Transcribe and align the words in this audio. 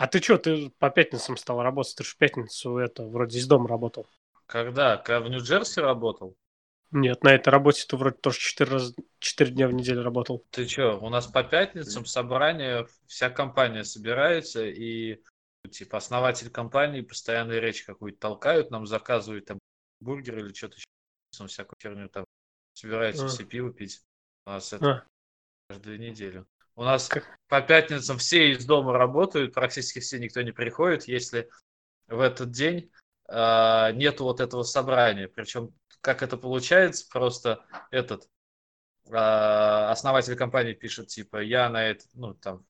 А 0.00 0.06
ты 0.06 0.22
что, 0.22 0.38
ты 0.38 0.70
по 0.78 0.88
пятницам 0.88 1.36
стал 1.36 1.62
работать? 1.62 1.94
Ты 1.94 2.04
же 2.04 2.12
в 2.12 2.16
пятницу 2.16 2.78
это 2.78 3.04
вроде 3.04 3.38
из 3.38 3.46
дома 3.46 3.68
работал. 3.68 4.06
Когда? 4.46 4.96
Когда 4.96 5.20
в 5.20 5.28
Нью-Джерси 5.28 5.80
работал? 5.80 6.38
Нет, 6.90 7.22
на 7.22 7.34
этой 7.34 7.50
работе 7.50 7.84
ты 7.86 7.98
вроде 7.98 8.16
тоже 8.16 8.38
4, 8.38 8.70
раз, 8.72 8.94
4 9.18 9.50
дня 9.50 9.68
в 9.68 9.74
неделю 9.74 10.02
работал. 10.02 10.42
Ты 10.52 10.66
что, 10.66 10.98
у 10.98 11.10
нас 11.10 11.26
по 11.26 11.44
пятницам 11.44 12.06
собрание, 12.06 12.86
вся 13.08 13.28
компания 13.28 13.84
собирается, 13.84 14.64
и 14.64 15.22
типа 15.70 15.98
основатель 15.98 16.48
компании 16.48 17.02
постоянно 17.02 17.52
речь 17.52 17.82
какую-то 17.84 18.18
толкают, 18.20 18.70
нам 18.70 18.86
заказывают 18.86 19.44
там 19.44 19.58
бургер 20.00 20.38
или 20.38 20.54
что-то 20.54 20.76
еще, 20.78 21.46
всякую 21.46 21.76
херню 21.78 22.08
там, 22.08 22.24
собираются 22.72 23.26
а. 23.26 23.28
все 23.28 23.44
пиво 23.44 23.70
пить. 23.70 24.00
У 24.46 24.50
нас 24.50 24.72
это 24.72 24.90
а. 24.90 25.04
каждую 25.68 26.00
неделю. 26.00 26.46
У 26.80 26.82
нас 26.82 27.08
как? 27.08 27.38
по 27.48 27.60
пятницам 27.60 28.16
все 28.16 28.52
из 28.52 28.64
дома 28.64 28.94
работают, 28.94 29.52
практически 29.52 29.98
все, 29.98 30.18
никто 30.18 30.40
не 30.40 30.50
приходит, 30.50 31.04
если 31.08 31.50
в 32.08 32.18
этот 32.20 32.52
день 32.52 32.90
э, 33.28 33.92
нету 33.92 34.24
вот 34.24 34.40
этого 34.40 34.62
собрания. 34.62 35.28
Причем 35.28 35.74
как 36.00 36.22
это 36.22 36.38
получается, 36.38 37.06
просто 37.12 37.62
этот 37.90 38.30
э, 39.10 39.14
основатель 39.14 40.36
компании 40.36 40.72
пишет, 40.72 41.08
типа, 41.08 41.42
я 41.42 41.68
на 41.68 41.84
это, 41.84 42.06
ну, 42.14 42.32
там, 42.32 42.64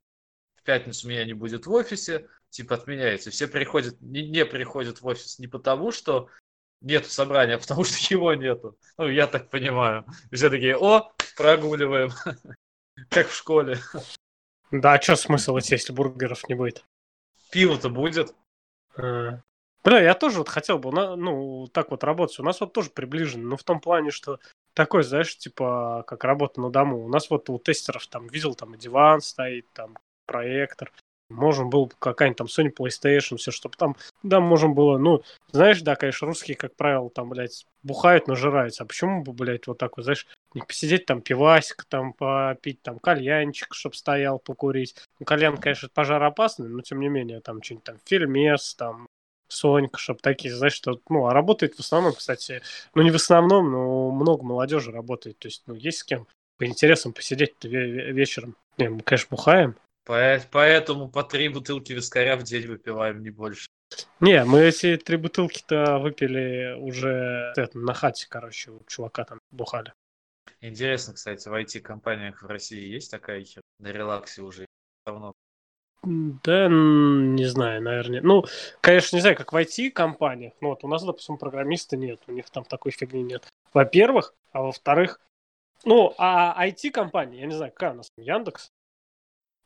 в 0.56 0.65
пятницу 0.65 1.06
меня 1.06 1.24
не 1.24 1.34
будет 1.34 1.66
в 1.66 1.73
офисе, 1.73 2.27
типа, 2.48 2.74
отменяется. 2.74 3.30
Все 3.30 3.46
приходят, 3.46 4.01
не, 4.01 4.29
не 4.29 4.45
приходят 4.45 5.02
в 5.02 5.06
офис 5.06 5.38
не 5.38 5.46
потому, 5.46 5.92
что 5.92 6.29
нет 6.80 7.06
собрания, 7.06 7.54
а 7.54 7.59
потому 7.59 7.84
что 7.84 8.12
его 8.12 8.34
нету. 8.34 8.77
Ну, 8.98 9.06
я 9.06 9.29
так 9.29 9.51
понимаю. 9.51 10.04
Все 10.32 10.51
такие, 10.51 10.77
о, 10.77 11.12
прогуливаем. 11.37 12.10
Как 13.10 13.28
в 13.28 13.34
школе. 13.34 13.78
Да, 14.70 14.95
а 14.95 15.02
что 15.02 15.16
смысл 15.16 15.59
идти, 15.59 15.74
если 15.74 15.92
бургеров 15.92 16.48
не 16.48 16.55
будет? 16.55 16.84
Пиво-то 17.51 17.91
будет. 17.91 18.34
А. 18.96 19.41
Бля, 19.82 20.01
я 20.01 20.14
тоже 20.14 20.38
вот 20.38 20.48
хотел 20.48 20.78
бы, 20.78 20.92
ну, 20.92 21.66
так 21.68 21.90
вот 21.90 22.04
работать. 22.04 22.38
У 22.38 22.45
нас 22.45 22.60
вот 22.60 22.73
тоже 22.73 22.90
приближено, 22.90 23.48
но 23.48 23.57
в 23.57 23.65
том 23.65 23.80
плане, 23.80 24.10
что 24.10 24.38
такой, 24.74 25.02
знаешь, 25.02 25.37
типа, 25.37 26.04
как 26.07 26.23
работа 26.23 26.60
на 26.60 26.70
дому. 26.70 27.04
У 27.04 27.09
нас 27.09 27.30
вот 27.30 27.51
у 27.51 27.59
тестеров 27.59 28.07
там, 28.07 28.29
видел, 28.29 28.54
там 28.54 28.74
и 28.74 28.79
диван 28.79 29.20
стоит, 29.20 29.66
там 29.73 29.98
проектор. 30.26 30.92
Можем 31.30 31.70
был 31.70 31.90
какая-нибудь 31.98 32.38
там 32.38 32.46
Sony 32.48 32.73
PlayStation, 32.74 33.36
все, 33.36 33.50
чтобы 33.50 33.76
там, 33.76 33.96
да, 34.23 34.40
можем 34.40 34.74
было, 34.74 34.98
ну, 34.98 35.23
знаешь, 35.52 35.80
да, 35.80 35.96
конечно, 35.96 36.26
русские, 36.26 36.56
как 36.56 36.74
правило, 36.76 37.09
там, 37.09 37.30
блядь, 37.30 37.66
бухают, 37.82 38.26
нажираются. 38.26 38.82
А 38.82 38.86
почему 38.86 39.23
бы, 39.23 39.32
блядь, 39.32 39.66
вот 39.66 39.78
так 39.78 39.96
вот, 39.96 40.02
знаешь, 40.02 40.26
не 40.54 40.62
посидеть 40.62 41.06
там 41.06 41.23
пивасик, 41.23 41.84
там 41.84 42.12
попить, 42.12 42.82
там 42.82 42.98
кальянчик, 42.98 43.74
чтобы 43.74 43.95
стоял, 43.95 44.38
покурить. 44.38 44.96
Ну, 45.18 45.26
кальян, 45.26 45.56
конечно, 45.56 45.88
пожароопасный, 45.92 46.68
но 46.68 46.82
тем 46.82 47.01
не 47.01 47.08
менее, 47.08 47.40
там 47.40 47.62
что-нибудь 47.62 47.84
там 47.84 47.96
фильмес, 48.04 48.74
там 48.74 49.06
Сонька, 49.48 49.98
чтобы 49.98 50.20
такие, 50.20 50.54
знаешь, 50.54 50.74
что, 50.74 51.01
ну, 51.08 51.26
а 51.26 51.32
работает 51.32 51.74
в 51.74 51.80
основном, 51.80 52.12
кстати, 52.12 52.62
ну, 52.95 53.02
не 53.02 53.10
в 53.10 53.16
основном, 53.16 53.70
но 53.70 54.10
много 54.10 54.45
молодежи 54.45 54.90
работает, 54.90 55.38
то 55.38 55.48
есть, 55.48 55.62
ну, 55.66 55.74
есть 55.74 55.98
с 55.98 56.04
кем 56.04 56.26
по 56.58 56.66
интересам 56.66 57.12
посидеть 57.12 57.54
вечером. 57.62 58.54
Не, 58.76 58.90
мы, 58.90 59.01
конечно, 59.01 59.28
бухаем. 59.30 59.76
Поэтому 60.04 61.09
по 61.09 61.23
три 61.23 61.48
бутылки 61.48 61.93
вискаря 61.93 62.37
в 62.37 62.43
день 62.43 62.66
выпиваем, 62.66 63.23
не 63.23 63.30
больше. 63.30 63.68
Не, 64.20 64.44
мы 64.44 64.60
эти 64.60 64.97
три 64.97 65.16
бутылки-то 65.16 65.98
выпили 65.98 66.76
уже 66.78 67.53
это, 67.56 67.78
на 67.78 67.94
хате, 67.94 68.26
короче, 68.28 68.70
у 68.70 68.82
чувака 68.87 69.25
там 69.25 69.41
бухали. 69.50 69.92
Интересно, 70.60 71.15
кстати, 71.15 71.48
в 71.48 71.54
IT-компаниях 71.54 72.42
в 72.42 72.47
России 72.47 72.87
есть 72.87 73.10
такая 73.10 73.42
хер 73.44 73.62
на 73.78 73.88
релаксе 73.88 74.42
уже 74.42 74.66
давно? 75.06 75.32
Да, 76.03 76.69
не 76.69 77.44
знаю, 77.44 77.82
наверное. 77.82 78.22
Ну, 78.22 78.44
конечно, 78.81 79.16
не 79.16 79.20
знаю, 79.20 79.37
как 79.37 79.53
в 79.53 79.56
IT-компаниях. 79.56 80.54
Ну, 80.60 80.69
вот 80.69 80.82
у 80.84 80.88
нас, 80.88 81.04
допустим, 81.04 81.37
программиста 81.37 81.97
нет, 81.97 82.20
у 82.26 82.32
них 82.32 82.48
там 82.50 82.64
такой 82.64 82.92
фигни 82.92 83.22
нет. 83.22 83.47
Во-первых, 83.75 84.34
а 84.53 84.62
во-вторых, 84.62 85.20
ну, 85.84 86.14
а 86.19 86.66
IT-компания, 86.66 87.41
я 87.41 87.46
не 87.46 87.54
знаю, 87.54 87.72
какая 87.72 87.92
у 87.92 87.96
нас, 87.96 88.08
Яндекс? 88.16 88.70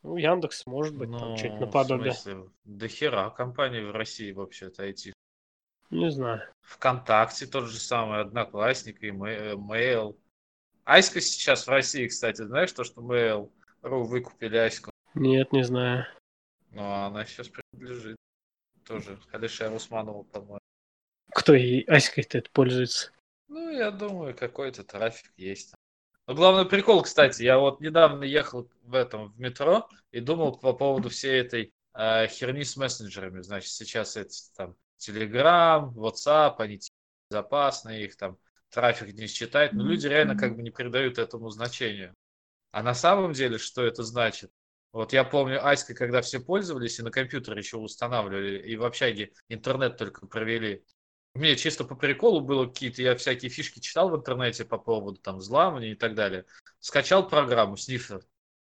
Ну, 0.05 0.17
Яндекс, 0.17 0.67
может 0.67 0.95
быть, 0.95 1.09
ну, 1.09 1.17
там 1.17 1.35
что-то 1.35 1.61
наподобие. 1.61 2.11
В 2.11 2.15
смысле, 2.15 2.49
до 2.63 2.87
хера 2.87 3.31
компаний 3.31 3.81
в 3.81 3.91
России 3.91 4.31
вообще-то 4.31 4.87
IT. 4.87 5.13
Не 5.89 6.11
знаю. 6.11 6.43
ВКонтакте 6.61 7.47
тот 7.47 7.65
же 7.65 7.79
самый, 7.79 8.21
Одноклассник 8.21 9.01
и 9.01 9.09
Mail. 9.09 10.15
Айска 10.83 11.21
сейчас 11.21 11.65
в 11.65 11.69
России, 11.71 12.07
кстати, 12.07 12.43
знаешь, 12.43 12.71
то, 12.71 12.83
что 12.83 13.01
Mail.ru 13.01 14.03
выкупили 14.03 14.57
Айску? 14.57 14.91
Нет, 15.15 15.51
не 15.51 15.63
знаю. 15.63 16.05
Ну, 16.69 16.83
она 16.83 17.25
сейчас 17.25 17.49
принадлежит 17.49 18.15
тоже 18.85 19.19
Алишер 19.31 19.73
Усманову, 19.73 20.23
по-моему. 20.25 20.59
Кто 21.31 21.55
ей 21.55 21.81
Аськой-то 21.85 22.37
это 22.37 22.49
пользуется? 22.51 23.11
Ну, 23.47 23.71
я 23.71 23.89
думаю, 23.91 24.35
какой-то 24.35 24.83
трафик 24.83 25.31
есть. 25.37 25.73
Но 26.27 26.33
главный 26.33 26.65
прикол, 26.65 27.03
кстати, 27.03 27.43
я 27.43 27.59
вот 27.59 27.81
недавно 27.81 28.23
ехал 28.23 28.69
в 28.83 28.95
этом, 28.95 29.31
в 29.31 29.39
метро, 29.39 29.87
и 30.11 30.19
думал 30.19 30.57
по 30.57 30.73
поводу 30.73 31.09
всей 31.09 31.41
этой 31.41 31.73
э, 31.93 32.27
херни 32.27 32.63
с 32.63 32.75
мессенджерами. 32.77 33.41
Значит, 33.41 33.69
сейчас 33.69 34.17
это 34.17 34.33
там 34.57 34.75
Telegram, 34.99 35.93
WhatsApp, 35.93 36.55
они 36.57 36.79
безопасные, 37.29 38.05
их 38.05 38.17
там 38.17 38.37
трафик 38.69 39.13
не 39.13 39.27
считает, 39.27 39.73
но 39.73 39.83
люди 39.83 40.07
реально 40.07 40.35
как 40.35 40.55
бы 40.55 40.63
не 40.63 40.71
придают 40.71 41.17
этому 41.17 41.49
значению. 41.49 42.13
А 42.71 42.83
на 42.83 42.93
самом 42.93 43.33
деле, 43.33 43.57
что 43.57 43.83
это 43.83 44.03
значит? 44.03 44.51
Вот 44.91 45.13
я 45.13 45.23
помню 45.23 45.65
Аська, 45.65 45.93
когда 45.93 46.21
все 46.21 46.39
пользовались 46.39 46.99
и 46.99 47.03
на 47.03 47.11
компьютере 47.11 47.59
еще 47.59 47.77
устанавливали, 47.77 48.59
и 48.59 48.75
в 48.75 48.83
общаге 48.83 49.31
интернет 49.49 49.97
только 49.97 50.25
провели. 50.25 50.83
Мне 51.35 51.57
чисто 51.57 51.83
по 51.83 51.95
приколу 51.95 52.39
было 52.39 52.65
какие-то, 52.65 53.01
я 53.01 53.13
всякие 53.17 53.51
фишки 53.51 53.81
читал 53.81 54.09
в 54.09 54.15
интернете 54.15 54.63
по 54.63 54.77
поводу 54.77 55.19
там 55.19 55.37
взламывания 55.37 55.91
и 55.91 55.95
так 55.95 56.15
далее. 56.15 56.45
Скачал 56.79 57.27
программу 57.27 57.75
Sniffer, 57.75 58.23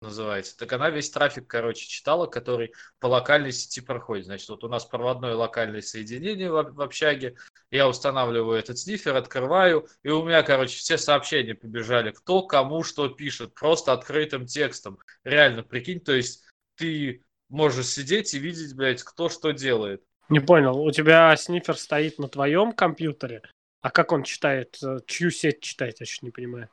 называется. 0.02 0.58
Так 0.58 0.74
она 0.74 0.90
весь 0.90 1.12
трафик, 1.12 1.46
короче, 1.46 1.88
читала, 1.88 2.26
который 2.26 2.74
по 3.00 3.06
локальной 3.06 3.52
сети 3.52 3.80
проходит. 3.80 4.26
Значит, 4.26 4.50
вот 4.50 4.64
у 4.64 4.70
нас 4.70 4.86
проводное 4.86 5.36
локальное 5.36 5.82
соединение 5.82 6.52
в, 6.52 6.74
в 6.74 6.82
общаге. 6.82 7.36
Я 7.70 7.88
устанавливаю 7.88 8.58
этот 8.58 8.80
снифер, 8.80 9.16
открываю, 9.16 9.88
и 10.02 10.10
у 10.10 10.26
меня, 10.26 10.42
короче, 10.42 10.78
все 10.78 10.98
сообщения 10.98 11.54
побежали. 11.54 12.10
Кто 12.10 12.42
кому 12.42 12.82
что 12.82 13.08
пишет, 13.08 13.54
просто 13.54 13.94
открытым 13.94 14.48
текстом. 14.48 14.98
Реально, 15.24 15.62
прикинь, 15.62 16.00
то 16.00 16.14
есть 16.14 16.44
ты 16.74 17.24
можешь 17.50 17.86
сидеть 17.86 18.34
и 18.34 18.40
видеть, 18.40 18.76
блядь, 18.76 19.04
кто 19.04 19.30
что 19.30 19.52
делает. 19.52 20.04
Не 20.30 20.40
понял, 20.40 20.80
у 20.80 20.92
тебя 20.92 21.36
снифер 21.38 21.78
стоит 21.78 22.20
на 22.20 22.28
твоем 22.28 22.74
компьютере, 22.74 23.44
а 23.82 23.90
как 23.90 24.12
он 24.12 24.24
читает, 24.24 24.78
э, 24.84 24.98
чью 25.06 25.32
сеть 25.32 25.62
читает, 25.62 26.00
я 26.00 26.04
еще 26.04 26.20
не 26.22 26.32
понимаю. 26.32 26.70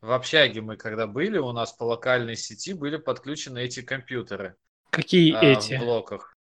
В 0.00 0.12
общаге 0.12 0.60
мы 0.60 0.76
когда 0.76 1.06
были, 1.06 1.38
у 1.38 1.52
нас 1.52 1.72
по 1.72 1.84
локальной 1.84 2.36
сети 2.36 2.74
были 2.74 2.96
подключены 2.96 3.60
эти 3.60 3.82
компьютеры. 3.82 4.56
Какие 4.90 5.34
а, 5.34 5.44
эти? 5.44 5.76
В 5.76 5.80
блоках. 5.80 6.34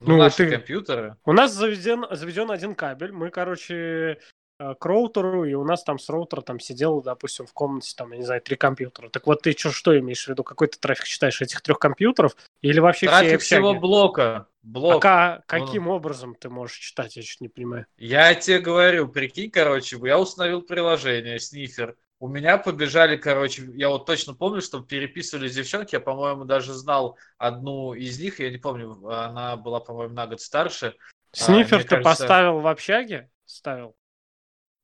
Ну, 0.00 0.14
ну 0.14 0.18
наши 0.18 0.46
ты... 0.46 0.50
компьютеры. 0.50 1.16
У 1.24 1.32
нас 1.32 1.52
заведен, 1.52 2.06
заведен 2.10 2.50
один 2.50 2.74
кабель. 2.74 3.12
Мы, 3.12 3.30
короче, 3.30 4.18
э, 4.58 4.74
к 4.74 4.84
роутеру, 4.84 5.44
и 5.44 5.54
у 5.54 5.64
нас 5.64 5.84
там 5.84 5.98
с 5.98 6.08
роутера 6.08 6.42
там 6.42 6.60
сидело, 6.60 7.02
допустим, 7.02 7.46
в 7.46 7.52
комнате, 7.52 7.94
там, 7.96 8.12
я 8.12 8.18
не 8.18 8.24
знаю, 8.24 8.42
три 8.42 8.56
компьютера. 8.56 9.08
Так 9.08 9.26
вот 9.26 9.42
ты 9.42 9.52
что, 9.52 9.70
что 9.70 9.98
имеешь 9.98 10.24
в 10.24 10.28
виду? 10.28 10.42
Какой 10.42 10.68
ты 10.68 10.78
трафик 10.78 11.06
считаешь 11.06 11.40
этих 11.40 11.62
трех 11.62 11.78
компьютеров? 11.78 12.36
Или 12.60 12.80
вообще 12.80 13.06
трафик 13.06 13.40
все 13.40 13.56
всего 13.56 13.74
блока. 13.74 14.48
Блок. 14.64 15.04
А 15.04 15.42
каким 15.46 15.88
образом 15.88 16.34
ты 16.34 16.48
можешь 16.48 16.78
читать? 16.78 17.16
Я 17.16 17.22
чуть 17.22 17.40
не 17.40 17.48
понимаю. 17.48 17.86
Я 17.96 18.34
тебе 18.34 18.58
говорю, 18.58 19.08
прикинь, 19.08 19.50
короче, 19.50 19.98
я 20.02 20.18
установил 20.18 20.62
приложение, 20.62 21.38
снифер 21.38 21.96
у 22.24 22.28
меня 22.28 22.56
побежали, 22.56 23.18
короче, 23.18 23.64
я 23.74 23.90
вот 23.90 24.06
точно 24.06 24.34
помню, 24.34 24.62
что 24.62 24.80
переписывались 24.80 25.54
девчонки, 25.54 25.94
я, 25.94 26.00
по-моему, 26.00 26.46
даже 26.46 26.72
знал 26.72 27.18
одну 27.36 27.92
из 27.92 28.18
них, 28.18 28.40
я 28.40 28.50
не 28.50 28.56
помню, 28.56 28.92
она 29.08 29.56
была, 29.56 29.80
по-моему, 29.80 30.14
на 30.14 30.26
год 30.26 30.40
старше. 30.40 30.94
А, 31.32 31.36
Снифер 31.36 31.82
ты 31.82 31.88
кажется... 31.88 32.02
поставил 32.02 32.60
в 32.60 32.66
общаге? 32.66 33.30
Ставил? 33.44 33.94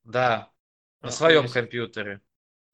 Да, 0.04 0.50
на 1.00 1.08
а, 1.08 1.12
своем 1.12 1.44
есть. 1.44 1.54
компьютере. 1.54 2.20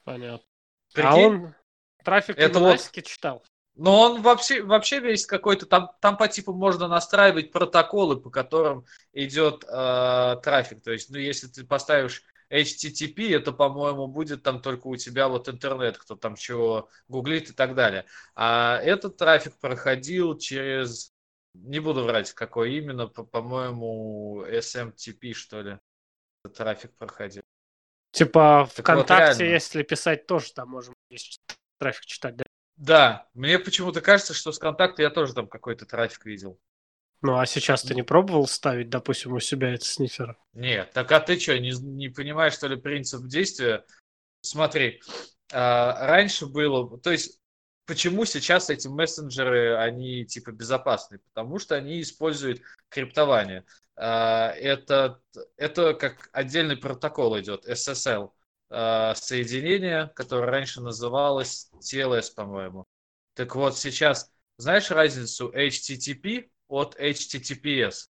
Понятно. 0.02 0.44
Прикинь? 0.92 1.10
А 1.10 1.16
он 1.16 1.54
трафик 2.02 2.36
Это 2.36 2.58
вот... 2.58 2.90
читал? 3.04 3.44
Но 3.76 4.00
он 4.00 4.22
вообще, 4.22 4.62
вообще 4.62 5.00
весь 5.00 5.26
какой-то, 5.26 5.66
там, 5.66 5.90
там 6.00 6.16
по 6.16 6.28
типу 6.28 6.54
можно 6.54 6.88
настраивать 6.88 7.52
протоколы, 7.52 8.16
по 8.18 8.30
которым 8.30 8.86
идет 9.12 9.64
э, 9.68 10.36
трафик. 10.42 10.82
То 10.82 10.92
есть, 10.92 11.10
ну, 11.10 11.18
если 11.18 11.46
ты 11.46 11.62
поставишь 11.62 12.22
HTTP, 12.50 13.36
это, 13.36 13.52
по-моему, 13.52 14.06
будет 14.06 14.42
там 14.42 14.62
только 14.62 14.86
у 14.86 14.96
тебя 14.96 15.28
вот 15.28 15.50
интернет, 15.50 15.98
кто 15.98 16.16
там 16.16 16.36
чего 16.36 16.88
гуглит 17.08 17.50
и 17.50 17.52
так 17.52 17.74
далее. 17.74 18.06
А 18.34 18.78
этот 18.78 19.18
трафик 19.18 19.54
проходил 19.58 20.38
через, 20.38 21.12
не 21.52 21.78
буду 21.78 22.04
врать, 22.04 22.32
какой 22.32 22.76
именно, 22.76 23.08
по-моему, 23.08 24.42
SMTP, 24.46 25.34
что 25.34 25.60
ли, 25.60 25.78
этот 26.44 26.56
трафик 26.56 26.96
проходил. 26.96 27.42
Типа 28.12 28.66
так 28.74 28.86
ВКонтакте, 28.86 29.44
вот 29.44 29.50
если 29.50 29.82
писать, 29.82 30.26
тоже 30.26 30.54
там 30.54 30.70
можем 30.70 30.94
трафик 31.78 32.06
читать, 32.06 32.36
да? 32.36 32.44
Да, 32.76 33.26
мне 33.34 33.58
почему-то 33.58 34.00
кажется, 34.00 34.34
что 34.34 34.52
с 34.52 34.58
контакта 34.58 35.02
я 35.02 35.10
тоже 35.10 35.34
там 35.34 35.48
какой-то 35.48 35.86
трафик 35.86 36.26
видел. 36.26 36.58
Ну, 37.22 37.38
а 37.38 37.46
сейчас 37.46 37.82
ты 37.82 37.94
не 37.94 38.02
пробовал 38.02 38.46
ставить, 38.46 38.90
допустим, 38.90 39.32
у 39.32 39.40
себя 39.40 39.72
этот 39.72 39.86
снифер? 39.86 40.36
Нет, 40.52 40.92
так 40.92 41.10
а 41.12 41.20
ты 41.20 41.38
что, 41.40 41.58
не, 41.58 41.70
не 41.70 42.08
понимаешь, 42.08 42.52
что 42.52 42.68
ли, 42.68 42.76
принцип 42.76 43.26
действия? 43.26 43.84
Смотри, 44.42 45.00
а, 45.52 46.06
раньше 46.06 46.46
было, 46.46 46.98
то 47.00 47.10
есть 47.10 47.40
почему 47.86 48.26
сейчас 48.26 48.68
эти 48.68 48.88
мессенджеры, 48.88 49.76
они 49.76 50.26
типа 50.26 50.52
безопасны? 50.52 51.18
Потому 51.18 51.58
что 51.58 51.74
они 51.74 52.02
используют 52.02 52.60
криптование. 52.90 53.64
А, 53.96 54.50
это, 54.50 55.20
это 55.56 55.94
как 55.94 56.28
отдельный 56.32 56.76
протокол 56.76 57.38
идет, 57.40 57.66
SSL 57.66 58.30
а, 58.68 59.14
соединение, 59.14 60.10
которое 60.14 60.50
раньше 60.50 60.80
называлось 60.80 61.70
TLS, 61.80 62.34
по-моему. 62.34 62.86
Так 63.34 63.54
вот, 63.54 63.76
сейчас 63.76 64.30
знаешь 64.58 64.90
разницу 64.90 65.52
HTTP 65.54 66.48
от 66.68 66.98
HTTPS? 66.98 68.08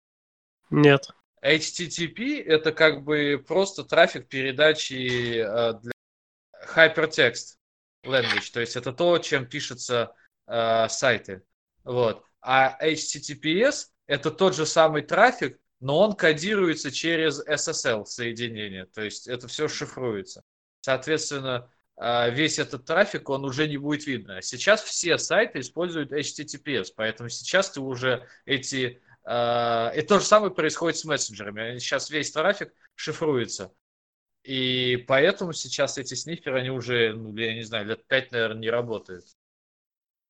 Нет. 0.69 1.09
HTTP 1.43 2.43
это 2.43 2.71
как 2.71 3.03
бы 3.03 3.43
просто 3.45 3.83
трафик 3.83 4.27
передачи 4.27 5.43
для 5.81 5.91
hypertext 6.75 7.57
language, 8.05 8.51
то 8.51 8.59
есть 8.59 8.75
это 8.75 8.93
то, 8.93 9.17
чем 9.19 9.45
пишутся 9.45 10.13
э, 10.47 10.87
сайты. 10.89 11.43
Вот. 11.83 12.23
А 12.41 12.77
HTTPS 12.81 13.87
это 14.07 14.31
тот 14.31 14.55
же 14.55 14.65
самый 14.65 15.01
трафик, 15.01 15.59
но 15.79 15.99
он 15.99 16.13
кодируется 16.13 16.91
через 16.91 17.45
SSL 17.45 18.05
соединение, 18.05 18.85
то 18.85 19.01
есть 19.01 19.27
это 19.27 19.47
все 19.47 19.67
шифруется. 19.67 20.43
Соответственно, 20.81 21.71
э, 21.97 22.31
весь 22.31 22.59
этот 22.59 22.85
трафик, 22.85 23.29
он 23.29 23.45
уже 23.45 23.67
не 23.67 23.77
будет 23.77 24.07
видно. 24.07 24.41
Сейчас 24.41 24.81
все 24.81 25.17
сайты 25.17 25.59
используют 25.59 26.11
HTTPS, 26.11 26.93
поэтому 26.95 27.29
сейчас 27.29 27.71
ты 27.71 27.81
уже 27.81 28.27
эти... 28.45 29.01
И 29.25 30.01
то 30.07 30.19
же 30.19 30.25
самое 30.25 30.51
происходит 30.51 30.97
с 30.97 31.05
мессенджерами. 31.05 31.77
Сейчас 31.77 32.09
весь 32.09 32.31
трафик 32.31 32.73
шифруется. 32.95 33.71
И 34.43 35.03
поэтому 35.07 35.53
сейчас 35.53 35.97
эти 35.97 36.13
сниферы, 36.15 36.59
они 36.59 36.69
уже, 36.69 37.13
ну, 37.13 37.35
я 37.35 37.53
не 37.53 37.63
знаю, 37.63 37.85
лет 37.85 38.07
пять, 38.07 38.31
наверное, 38.31 38.61
не 38.61 38.69
работают. 38.69 39.25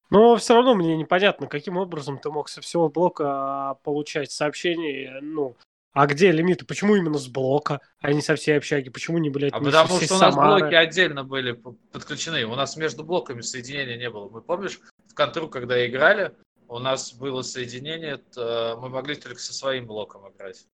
Но 0.10 0.36
все 0.38 0.56
равно 0.56 0.76
мне 0.76 0.98
непонятно, 0.98 1.48
каким 1.48 1.78
образом 1.78 2.18
ты 2.18 2.32
мог 2.32 2.50
со 2.50 2.62
всего 2.62 2.90
блока 2.90 3.26
а, 3.28 3.74
получать 3.76 4.32
сообщения, 4.32 5.20
ну, 5.22 5.56
а 5.92 6.08
где 6.08 6.32
лимиты? 6.32 6.66
Почему 6.66 6.96
именно 6.96 7.18
с 7.18 7.28
блока, 7.28 7.82
а 8.00 8.14
не 8.14 8.22
со 8.22 8.36
всей 8.36 8.58
общаги? 8.58 8.90
Почему 8.90 9.18
не, 9.18 9.30
блядь, 9.30 9.54
а 9.54 9.60
не 9.60 9.66
потому 9.66 10.00
что 10.00 10.16
у 10.16 10.20
нас 10.20 10.34
Самары? 10.34 10.62
блоки 10.62 10.76
отдельно 10.76 11.24
были 11.24 11.52
подключены. 11.92 12.46
У 12.46 12.56
нас 12.56 12.78
между 12.78 13.04
блоками 13.04 13.42
соединения 13.42 13.98
не 13.98 14.10
было. 14.10 14.30
Мы 14.30 14.42
помнишь, 14.42 14.80
в 15.08 15.14
контру, 15.14 15.48
когда 15.50 15.86
играли, 15.86 16.32
у 16.68 16.80
нас 16.80 17.14
было 17.14 17.42
соединение, 17.42 18.22
мы 18.36 18.90
могли 18.90 19.16
только 19.16 19.40
со 19.40 19.54
своим 19.54 19.88
блоком 19.88 20.30
играть. 20.32 20.66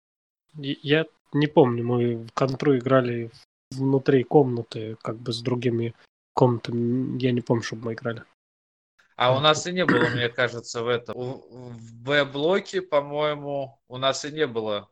Я 0.58 1.06
не 1.34 1.48
помню, 1.48 1.84
мы 1.84 2.16
в 2.18 2.32
контру 2.34 2.78
играли 2.78 3.32
внутри 3.72 4.24
комнаты, 4.24 4.98
как 5.02 5.18
бы 5.18 5.34
с 5.34 5.42
другими 5.42 5.94
комнатами. 6.34 7.22
Я 7.22 7.32
не 7.32 7.42
помню, 7.42 7.64
чтобы 7.64 7.86
мы 7.86 7.94
играли. 7.94 8.24
А 9.16 9.36
у 9.36 9.40
нас 9.40 9.66
и 9.66 9.72
не 9.72 9.86
было, 9.86 10.10
мне 10.10 10.30
кажется, 10.30 10.84
в 10.84 10.88
этом. 10.88 11.16
В 11.16 11.94
Б-блоке, 12.04 12.82
по-моему, 12.82 13.80
у 13.88 13.98
нас 13.98 14.26
и 14.26 14.32
не 14.32 14.46
было 14.46 14.90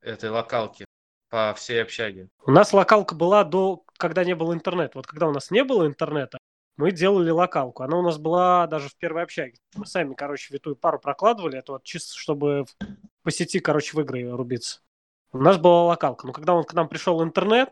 этой 0.00 0.30
локалки 0.30 0.84
по 1.30 1.54
всей 1.54 1.82
общаге. 1.82 2.28
У 2.44 2.50
нас 2.50 2.72
локалка 2.72 3.14
была 3.14 3.44
до, 3.44 3.84
когда 3.98 4.24
не 4.24 4.34
было 4.34 4.52
интернета. 4.52 4.92
Вот 4.98 5.06
когда 5.06 5.28
у 5.28 5.32
нас 5.32 5.50
не 5.50 5.62
было 5.62 5.86
интернета, 5.86 6.38
мы 6.76 6.90
делали 6.90 7.30
локалку. 7.30 7.82
Она 7.82 7.96
у 7.98 8.02
нас 8.02 8.18
была 8.18 8.66
даже 8.66 8.88
в 8.88 8.96
первой 8.96 9.22
общаге. 9.22 9.58
Мы 9.74 9.86
сами, 9.86 10.14
короче, 10.14 10.52
витую 10.52 10.76
пару 10.76 10.98
прокладывали. 10.98 11.58
Это 11.58 11.72
вот 11.72 11.84
чисто, 11.84 12.16
чтобы 12.16 12.66
по 13.22 13.30
сети, 13.30 13.60
короче, 13.60 13.96
в 13.96 14.00
игры 14.00 14.28
рубиться. 14.30 14.80
У 15.32 15.38
нас 15.38 15.56
была 15.56 15.84
локалка. 15.84 16.26
Но 16.26 16.32
когда 16.32 16.54
он 16.54 16.64
к 16.64 16.74
нам 16.74 16.88
пришел 16.88 17.22
интернет, 17.22 17.70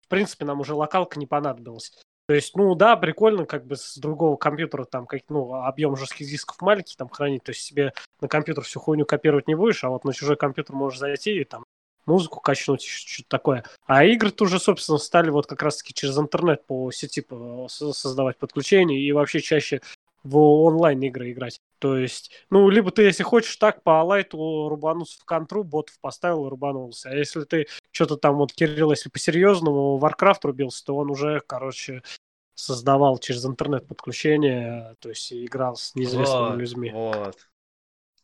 в 0.00 0.08
принципе, 0.08 0.44
нам 0.44 0.60
уже 0.60 0.74
локалка 0.74 1.18
не 1.18 1.26
понадобилась. 1.26 1.92
То 2.30 2.34
есть, 2.34 2.54
ну 2.54 2.76
да, 2.76 2.94
прикольно, 2.94 3.44
как 3.44 3.66
бы 3.66 3.74
с 3.74 3.98
другого 3.98 4.36
компьютера 4.36 4.84
там, 4.84 5.04
как, 5.04 5.22
ну, 5.28 5.52
объем 5.52 5.96
жестких 5.96 6.28
дисков 6.28 6.60
маленький 6.60 6.94
там 6.96 7.08
хранить, 7.08 7.42
то 7.42 7.50
есть 7.50 7.62
себе 7.62 7.92
на 8.20 8.28
компьютер 8.28 8.62
всю 8.62 8.78
хуйню 8.78 9.04
копировать 9.04 9.48
не 9.48 9.56
будешь, 9.56 9.82
а 9.82 9.88
вот 9.88 10.04
на 10.04 10.14
чужой 10.14 10.36
компьютер 10.36 10.76
можешь 10.76 11.00
зайти 11.00 11.40
и 11.40 11.44
там 11.44 11.64
музыку 12.06 12.38
качнуть, 12.38 12.84
что-то 12.84 13.28
такое. 13.28 13.64
А 13.84 14.04
игры-то 14.04 14.44
уже, 14.44 14.60
собственно, 14.60 14.98
стали 14.98 15.30
вот 15.30 15.48
как 15.48 15.60
раз-таки 15.60 15.92
через 15.92 16.16
интернет 16.18 16.64
по 16.68 16.92
сети 16.92 17.26
создавать 17.66 18.38
подключения 18.38 19.00
и 19.00 19.10
вообще 19.10 19.40
чаще 19.40 19.80
в 20.22 20.38
онлайн 20.38 21.02
игры 21.02 21.32
играть. 21.32 21.58
То 21.80 21.96
есть, 21.96 22.30
ну, 22.50 22.68
либо 22.68 22.90
ты, 22.90 23.02
если 23.02 23.22
хочешь, 23.22 23.56
так 23.56 23.82
по 23.82 24.02
лайту 24.02 24.68
рубануться 24.68 25.18
в 25.18 25.24
контру, 25.24 25.64
ботов 25.64 25.98
поставил 26.00 26.46
и 26.46 26.50
рубанулся. 26.50 27.08
А 27.08 27.14
если 27.14 27.44
ты 27.44 27.66
что-то 27.90 28.16
там, 28.18 28.36
вот, 28.36 28.52
Кирилл, 28.52 28.90
если 28.90 29.08
по-серьезному 29.08 29.98
Warcraft 29.98 30.40
рубился, 30.42 30.84
то 30.84 30.94
он 30.94 31.10
уже, 31.10 31.40
короче, 31.46 32.02
создавал 32.54 33.18
через 33.18 33.46
интернет 33.46 33.88
подключение, 33.88 34.94
то 35.00 35.08
есть 35.08 35.32
играл 35.32 35.76
с 35.76 35.94
неизвестными 35.94 36.50
вот, 36.50 36.56
людьми. 36.58 36.90
Вот. 36.90 37.48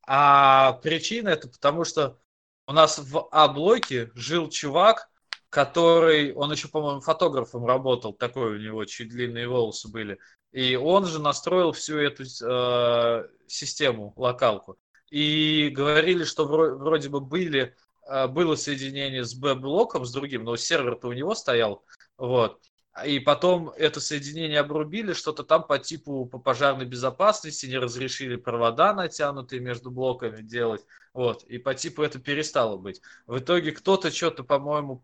А 0.06 0.74
причина 0.82 1.30
это 1.30 1.48
потому, 1.48 1.84
что 1.84 2.18
у 2.66 2.72
нас 2.72 2.98
в 2.98 3.26
А-блоке 3.30 4.10
жил 4.14 4.50
чувак, 4.50 5.08
который, 5.56 6.34
он 6.34 6.52
еще, 6.52 6.68
по-моему, 6.68 7.00
фотографом 7.00 7.64
работал, 7.64 8.12
такой 8.12 8.56
у 8.56 8.58
него 8.58 8.84
чуть 8.84 9.08
длинные 9.08 9.48
волосы 9.48 9.90
были. 9.90 10.18
И 10.52 10.76
он 10.76 11.06
же 11.06 11.18
настроил 11.18 11.72
всю 11.72 11.96
эту 11.96 12.24
э, 12.24 13.28
систему, 13.46 14.12
локалку. 14.16 14.76
И 15.08 15.70
говорили, 15.74 16.24
что 16.24 16.44
вроде 16.44 17.08
бы 17.08 17.20
были, 17.20 17.74
э, 18.06 18.26
было 18.26 18.54
соединение 18.56 19.24
с 19.24 19.34
Б-блоком, 19.34 20.04
с 20.04 20.12
другим, 20.12 20.44
но 20.44 20.56
сервер-то 20.56 21.08
у 21.08 21.14
него 21.14 21.34
стоял. 21.34 21.86
Вот. 22.18 22.60
И 23.06 23.18
потом 23.18 23.70
это 23.70 23.98
соединение 23.98 24.60
обрубили, 24.60 25.14
что-то 25.14 25.42
там 25.42 25.66
по 25.66 25.78
типу 25.78 26.26
по 26.26 26.38
пожарной 26.38 26.84
безопасности 26.84 27.64
не 27.64 27.78
разрешили 27.78 28.36
провода 28.36 28.92
натянутые 28.92 29.60
между 29.60 29.90
блоками 29.90 30.42
делать. 30.42 30.84
Вот. 31.14 31.44
И 31.44 31.56
по 31.56 31.74
типу 31.74 32.02
это 32.02 32.18
перестало 32.18 32.76
быть. 32.76 33.00
В 33.26 33.38
итоге 33.38 33.72
кто-то 33.72 34.10
что-то, 34.10 34.44
по-моему, 34.44 35.02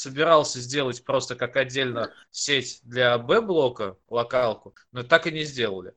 собирался 0.00 0.60
сделать 0.60 1.04
просто 1.04 1.36
как 1.36 1.56
отдельно 1.56 2.12
сеть 2.30 2.80
для 2.82 3.18
Б-блока, 3.18 3.96
локалку, 4.08 4.74
но 4.92 5.02
так 5.02 5.26
и 5.26 5.32
не 5.32 5.44
сделали. 5.44 5.94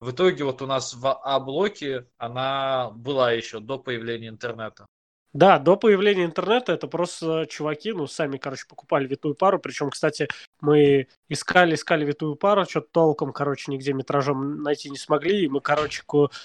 В 0.00 0.10
итоге 0.10 0.44
вот 0.44 0.60
у 0.60 0.66
нас 0.66 0.94
в 0.94 1.06
А-блоке 1.06 2.06
она 2.18 2.90
была 2.90 3.32
еще 3.32 3.60
до 3.60 3.78
появления 3.78 4.28
интернета. 4.28 4.86
Да, 5.32 5.58
до 5.58 5.76
появления 5.76 6.26
интернета 6.26 6.72
это 6.72 6.86
просто 6.86 7.46
чуваки, 7.46 7.92
ну, 7.92 8.06
сами, 8.06 8.36
короче, 8.36 8.66
покупали 8.68 9.08
витую 9.08 9.34
пару. 9.34 9.58
Причем, 9.58 9.90
кстати, 9.90 10.28
мы 10.60 11.08
искали, 11.28 11.74
искали 11.74 12.04
витую 12.04 12.36
пару, 12.36 12.66
что-то 12.66 12.88
толком, 12.92 13.32
короче, 13.32 13.72
нигде 13.72 13.92
метражом 13.94 14.62
найти 14.62 14.90
не 14.90 14.98
смогли. 14.98 15.44
И 15.44 15.48
мы, 15.48 15.60
короче, 15.60 16.02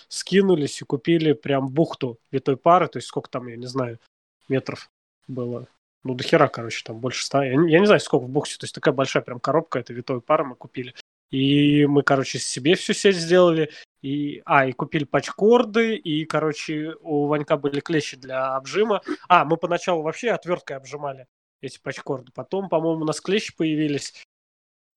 скинулись 0.07 0.81
и 0.81 0.85
купили 0.85 1.33
прям 1.33 1.69
бухту 1.69 2.17
витой 2.31 2.57
пары. 2.57 2.87
То 2.87 2.97
есть 2.97 3.09
сколько 3.09 3.29
там, 3.29 3.47
я 3.47 3.57
не 3.57 3.67
знаю, 3.67 3.99
метров 4.47 4.89
было. 5.27 5.67
Ну, 6.03 6.13
до 6.13 6.23
хера, 6.23 6.47
короче, 6.47 6.83
там 6.83 6.99
больше 6.99 7.25
ста. 7.25 7.43
Я, 7.43 7.51
я 7.51 7.79
не 7.79 7.85
знаю, 7.85 7.99
сколько 7.99 8.25
в 8.25 8.29
боксе. 8.29 8.57
То 8.57 8.65
есть 8.65 8.75
такая 8.75 8.93
большая 8.93 9.23
прям 9.23 9.39
коробка, 9.39 9.79
это 9.79 9.93
витой 9.93 10.21
пара 10.21 10.43
мы 10.43 10.55
купили. 10.55 10.95
И 11.29 11.85
мы, 11.85 12.03
короче, 12.03 12.39
себе 12.39 12.75
всю 12.75 12.93
сеть 12.93 13.17
сделали. 13.17 13.69
И, 14.01 14.41
а, 14.45 14.65
и 14.65 14.71
купили 14.71 15.03
пачкорды, 15.03 15.95
и, 15.95 16.23
короче, 16.25 16.95
у 17.01 17.27
Ванька 17.27 17.57
были 17.57 17.81
клещи 17.81 18.15
для 18.15 18.55
обжима. 18.55 19.01
А, 19.27 19.43
мы 19.43 19.57
поначалу 19.57 20.03
вообще 20.03 20.29
отверткой 20.31 20.77
обжимали 20.77 21.27
эти 21.61 21.79
пачкорды. 21.79 22.31
Потом, 22.33 22.69
по-моему, 22.69 23.01
у 23.01 23.05
нас 23.05 23.19
клещи 23.19 23.53
появились. 23.55 24.13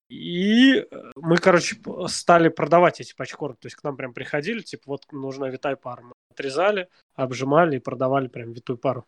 И 0.09 0.76
э, 0.76 0.85
мы, 1.16 1.38
короче, 1.38 1.76
стали 2.06 2.49
продавать 2.49 3.00
эти 3.00 3.14
пачкорды. 3.14 3.56
То 3.61 3.66
есть 3.66 3.76
к 3.76 3.82
нам 3.82 3.97
прям 3.97 4.12
приходили, 4.12 4.61
типа, 4.61 4.82
вот 4.87 5.11
нужна 5.11 5.49
витая 5.49 5.75
пара. 5.75 6.02
Мы 6.02 6.12
отрезали, 6.30 6.88
обжимали 7.14 7.76
и 7.76 7.80
продавали 7.80 8.28
прям 8.28 8.52
витую 8.52 8.78
пару. 8.78 9.06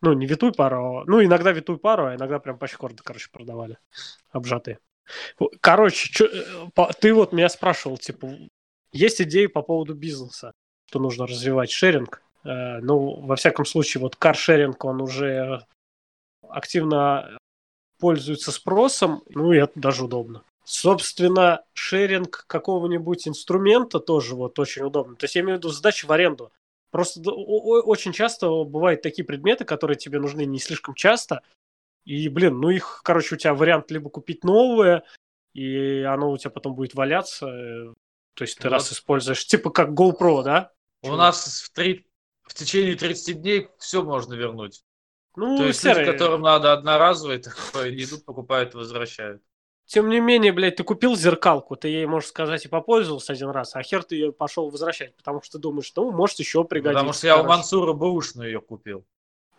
Ну, 0.00 0.12
не 0.12 0.26
витую 0.26 0.52
пару, 0.52 0.98
а, 0.98 1.04
ну, 1.06 1.22
иногда 1.22 1.52
витую 1.52 1.78
пару, 1.78 2.06
а 2.06 2.16
иногда 2.16 2.38
прям 2.38 2.58
пачкорды, 2.58 3.02
короче, 3.04 3.28
продавали. 3.30 3.78
Обжатые. 4.30 4.78
Короче, 5.60 6.08
чё, 6.10 6.26
э, 6.26 6.92
ты 7.00 7.12
вот 7.12 7.32
меня 7.32 7.48
спрашивал, 7.48 7.98
типа, 7.98 8.28
есть 8.92 9.20
идеи 9.22 9.46
по 9.46 9.62
поводу 9.62 9.94
бизнеса, 9.94 10.52
что 10.86 10.98
нужно 10.98 11.26
развивать 11.26 11.70
шеринг. 11.70 12.22
Э, 12.44 12.78
ну, 12.80 13.20
во 13.20 13.36
всяком 13.36 13.64
случае, 13.64 14.00
вот 14.00 14.16
каршеринг, 14.16 14.84
он 14.84 15.00
уже 15.00 15.64
активно 16.48 17.38
пользуется 17.98 18.50
спросом, 18.50 19.22
ну 19.28 19.52
и 19.52 19.58
это 19.58 19.72
даже 19.76 20.04
удобно. 20.04 20.42
Собственно, 20.64 21.62
шеринг 21.72 22.44
какого-нибудь 22.46 23.28
инструмента 23.28 24.00
тоже 24.00 24.34
вот 24.34 24.58
очень 24.58 24.82
удобно. 24.82 25.16
То 25.16 25.24
есть 25.24 25.34
я 25.34 25.42
имею 25.42 25.56
в 25.56 25.58
виду 25.58 25.68
сдачу 25.70 26.06
в 26.06 26.12
аренду. 26.12 26.52
Просто 26.92 27.22
очень 27.32 28.12
часто 28.12 28.64
бывают 28.64 29.00
такие 29.00 29.24
предметы, 29.24 29.64
которые 29.64 29.96
тебе 29.96 30.20
нужны 30.20 30.44
не 30.44 30.58
слишком 30.58 30.94
часто. 30.94 31.40
И, 32.04 32.28
блин, 32.28 32.60
ну 32.60 32.68
их, 32.68 33.00
короче, 33.02 33.34
у 33.34 33.38
тебя 33.38 33.54
вариант 33.54 33.90
либо 33.90 34.10
купить 34.10 34.44
новое, 34.44 35.02
и 35.54 36.02
оно 36.02 36.30
у 36.30 36.36
тебя 36.36 36.50
потом 36.50 36.74
будет 36.74 36.92
валяться. 36.92 37.46
То 38.34 38.42
есть 38.42 38.58
ты 38.58 38.68
вот. 38.68 38.74
раз 38.74 38.92
используешь, 38.92 39.46
типа 39.46 39.70
как 39.70 39.90
GoPro, 39.90 40.42
да? 40.42 40.70
У 41.02 41.06
Чего? 41.06 41.16
нас 41.16 41.62
в, 41.62 41.72
три, 41.72 42.06
в 42.42 42.52
течение 42.52 42.94
30 42.94 43.40
дней 43.40 43.68
все 43.78 44.02
можно 44.02 44.34
вернуть. 44.34 44.84
Ну, 45.34 45.56
То 45.56 45.68
есть 45.68 45.80
серый... 45.80 46.04
люди, 46.04 46.12
которым 46.12 46.42
надо 46.42 46.74
одноразовый, 46.74 47.38
такое, 47.42 47.90
идут, 47.94 48.26
покупают, 48.26 48.74
возвращают. 48.74 49.42
Тем 49.92 50.08
не 50.08 50.20
менее, 50.20 50.52
блядь, 50.52 50.76
ты 50.76 50.84
купил 50.84 51.16
зеркалку, 51.16 51.76
ты 51.76 51.88
ей, 51.88 52.06
можешь 52.06 52.30
сказать, 52.30 52.64
и 52.64 52.68
попользовался 52.68 53.34
один 53.34 53.50
раз, 53.50 53.76
а 53.76 53.82
хер 53.82 54.02
ты 54.02 54.14
ее 54.14 54.32
пошел 54.32 54.70
возвращать, 54.70 55.14
потому 55.16 55.42
что 55.42 55.58
думаешь, 55.58 55.92
ну, 55.94 56.10
может, 56.10 56.38
еще 56.38 56.64
пригодится. 56.64 57.00
Потому 57.00 57.12
что 57.12 57.26
я 57.26 57.34
короче. 57.34 57.46
у 57.46 57.50
Мансура 57.50 57.92
бэушную 57.92 58.48
ее 58.48 58.62
купил. 58.62 59.04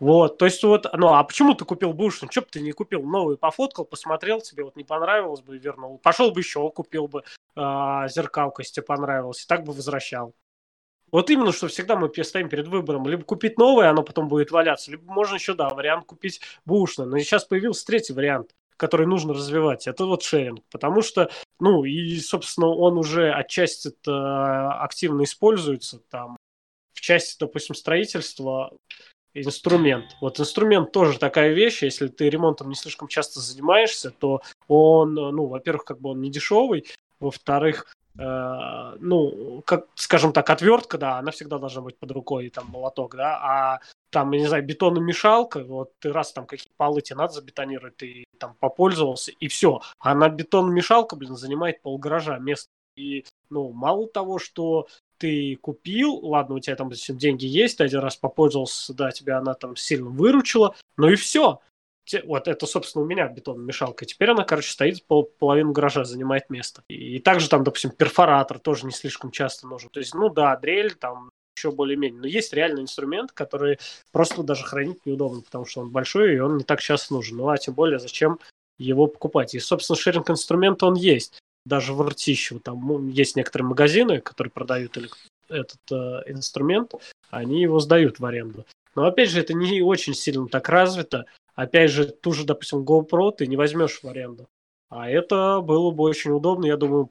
Вот, 0.00 0.38
то 0.38 0.46
есть 0.46 0.60
вот, 0.64 0.86
ну, 0.92 1.14
а 1.14 1.22
почему 1.22 1.54
ты 1.54 1.64
купил 1.64 1.92
бэушную? 1.92 2.32
Че 2.32 2.40
бы 2.40 2.48
ты 2.50 2.60
не 2.60 2.72
купил 2.72 3.04
новый, 3.04 3.36
пофоткал, 3.36 3.84
посмотрел, 3.84 4.40
тебе 4.40 4.64
вот 4.64 4.74
не 4.74 4.82
понравилось 4.82 5.40
бы, 5.40 5.56
вернул. 5.56 5.98
Пошел 5.98 6.32
бы 6.32 6.40
еще, 6.40 6.68
купил 6.68 7.06
бы 7.06 7.22
э, 7.54 8.08
зеркалку, 8.08 8.60
если 8.60 8.72
тебе 8.72 8.86
понравилось, 8.86 9.44
и 9.44 9.46
так 9.46 9.62
бы 9.62 9.72
возвращал. 9.72 10.34
Вот 11.12 11.30
именно, 11.30 11.52
что 11.52 11.68
всегда 11.68 11.94
мы 11.94 12.10
стоим 12.24 12.48
перед 12.48 12.66
выбором. 12.66 13.06
Либо 13.06 13.22
купить 13.22 13.56
новое, 13.56 13.88
оно 13.88 14.02
потом 14.02 14.26
будет 14.26 14.50
валяться, 14.50 14.90
либо 14.90 15.04
можно 15.12 15.36
еще, 15.36 15.54
да, 15.54 15.68
вариант 15.68 16.06
купить 16.06 16.40
бушное. 16.64 17.06
Но 17.06 17.16
сейчас 17.20 17.44
появился 17.44 17.86
третий 17.86 18.12
вариант, 18.12 18.50
который 18.76 19.06
нужно 19.06 19.34
развивать. 19.34 19.86
Это 19.86 20.06
вот 20.06 20.22
шеринг. 20.22 20.62
Потому 20.70 21.02
что, 21.02 21.30
ну, 21.60 21.84
и, 21.84 22.18
собственно, 22.18 22.68
он 22.68 22.98
уже 22.98 23.32
отчасти 23.32 23.92
активно 24.06 25.24
используется 25.24 26.00
там 26.10 26.36
в 26.92 27.00
части, 27.00 27.38
допустим, 27.38 27.74
строительства 27.74 28.72
инструмент. 29.34 30.16
Вот 30.20 30.38
инструмент 30.38 30.92
тоже 30.92 31.18
такая 31.18 31.52
вещь, 31.52 31.82
если 31.82 32.08
ты 32.08 32.30
ремонтом 32.30 32.68
не 32.68 32.76
слишком 32.76 33.08
часто 33.08 33.40
занимаешься, 33.40 34.10
то 34.10 34.42
он, 34.68 35.14
ну, 35.14 35.46
во-первых, 35.46 35.84
как 35.84 36.00
бы 36.00 36.10
он 36.10 36.20
не 36.20 36.30
дешевый, 36.30 36.86
во-вторых, 37.18 37.86
Э, 38.16 38.94
ну, 39.00 39.62
как, 39.66 39.86
скажем 39.96 40.32
так, 40.32 40.48
отвертка, 40.48 40.98
да, 40.98 41.18
она 41.18 41.32
всегда 41.32 41.58
должна 41.58 41.82
быть 41.82 41.98
под 41.98 42.12
рукой, 42.12 42.48
там, 42.48 42.68
молоток, 42.68 43.16
да, 43.16 43.38
а 43.42 43.80
там, 44.14 44.30
я 44.30 44.38
не 44.38 44.46
знаю, 44.46 44.64
бетономешалка, 44.64 45.64
вот 45.64 45.90
ты 45.98 46.12
раз 46.12 46.32
там 46.32 46.46
какие 46.46 46.72
полы 46.76 47.02
тебе 47.02 47.16
надо 47.16 47.32
забетонировать, 47.32 47.96
ты 47.96 48.24
там 48.38 48.54
попользовался, 48.60 49.32
и 49.32 49.48
все. 49.48 49.80
А 49.98 50.14
на 50.14 50.28
бетономешалка, 50.28 51.16
блин, 51.16 51.34
занимает 51.34 51.82
пол 51.82 51.98
гаража 51.98 52.38
места. 52.38 52.68
И, 52.96 53.24
ну, 53.50 53.72
мало 53.72 54.06
того, 54.06 54.38
что 54.38 54.86
ты 55.18 55.56
купил, 55.56 56.14
ладно, 56.24 56.54
у 56.54 56.60
тебя 56.60 56.76
там, 56.76 56.90
допустим, 56.90 57.18
деньги 57.18 57.44
есть, 57.44 57.78
ты 57.78 57.84
один 57.84 57.98
раз 57.98 58.14
попользовался, 58.14 58.94
да, 58.94 59.10
тебя 59.10 59.38
она 59.38 59.54
там 59.54 59.74
сильно 59.74 60.08
выручила, 60.08 60.76
ну 60.96 61.08
и 61.08 61.16
все 61.16 61.58
вот 62.24 62.48
это, 62.48 62.66
собственно, 62.66 63.02
у 63.02 63.08
меня 63.08 63.26
бетономешалка. 63.28 64.04
Теперь 64.04 64.30
она, 64.30 64.44
короче, 64.44 64.70
стоит 64.70 65.04
пол, 65.06 65.24
половину 65.24 65.72
гаража, 65.72 66.04
занимает 66.04 66.50
место. 66.50 66.82
И, 66.88 67.16
и 67.16 67.18
также 67.18 67.48
там, 67.48 67.64
допустим, 67.64 67.90
перфоратор 67.90 68.58
тоже 68.58 68.84
не 68.84 68.92
слишком 68.92 69.30
часто 69.30 69.66
нужен. 69.66 69.88
То 69.90 70.00
есть, 70.00 70.14
ну 70.14 70.28
да, 70.28 70.54
дрель 70.56 70.94
там 70.94 71.30
еще 71.64 71.74
более-менее. 71.74 72.20
Но 72.20 72.26
есть 72.26 72.52
реальный 72.52 72.82
инструмент, 72.82 73.32
который 73.32 73.78
просто 74.12 74.42
даже 74.42 74.64
хранить 74.64 75.04
неудобно, 75.06 75.40
потому 75.42 75.64
что 75.64 75.80
он 75.80 75.90
большой 75.90 76.36
и 76.36 76.38
он 76.38 76.58
не 76.58 76.64
так 76.64 76.80
часто 76.80 77.14
нужен. 77.14 77.36
Ну 77.36 77.48
а 77.48 77.58
тем 77.58 77.74
более, 77.74 77.98
зачем 77.98 78.38
его 78.78 79.06
покупать? 79.06 79.54
И, 79.54 79.60
собственно, 79.60 79.96
шеринг 79.96 80.30
инструмент 80.30 80.82
он 80.82 80.94
есть. 80.94 81.38
Даже 81.64 81.94
в 81.94 82.06
Ртищево 82.06 82.60
там 82.60 83.08
есть 83.08 83.36
некоторые 83.36 83.68
магазины, 83.68 84.20
которые 84.20 84.50
продают 84.50 84.98
этот 85.48 85.80
э, 85.90 86.30
инструмент, 86.30 86.92
они 87.30 87.62
его 87.62 87.80
сдают 87.80 88.18
в 88.18 88.26
аренду. 88.26 88.66
Но 88.94 89.06
опять 89.06 89.30
же, 89.30 89.40
это 89.40 89.54
не 89.54 89.80
очень 89.80 90.14
сильно 90.14 90.46
так 90.46 90.68
развито. 90.68 91.24
Опять 91.54 91.90
же, 91.90 92.06
ту 92.06 92.32
же, 92.32 92.44
допустим, 92.44 92.84
GoPro 92.84 93.32
ты 93.32 93.46
не 93.46 93.56
возьмешь 93.56 94.00
в 94.02 94.08
аренду. 94.08 94.46
А 94.90 95.08
это 95.08 95.60
было 95.60 95.90
бы 95.90 96.04
очень 96.04 96.32
удобно, 96.32 96.66
я 96.66 96.76
думаю, 96.76 97.08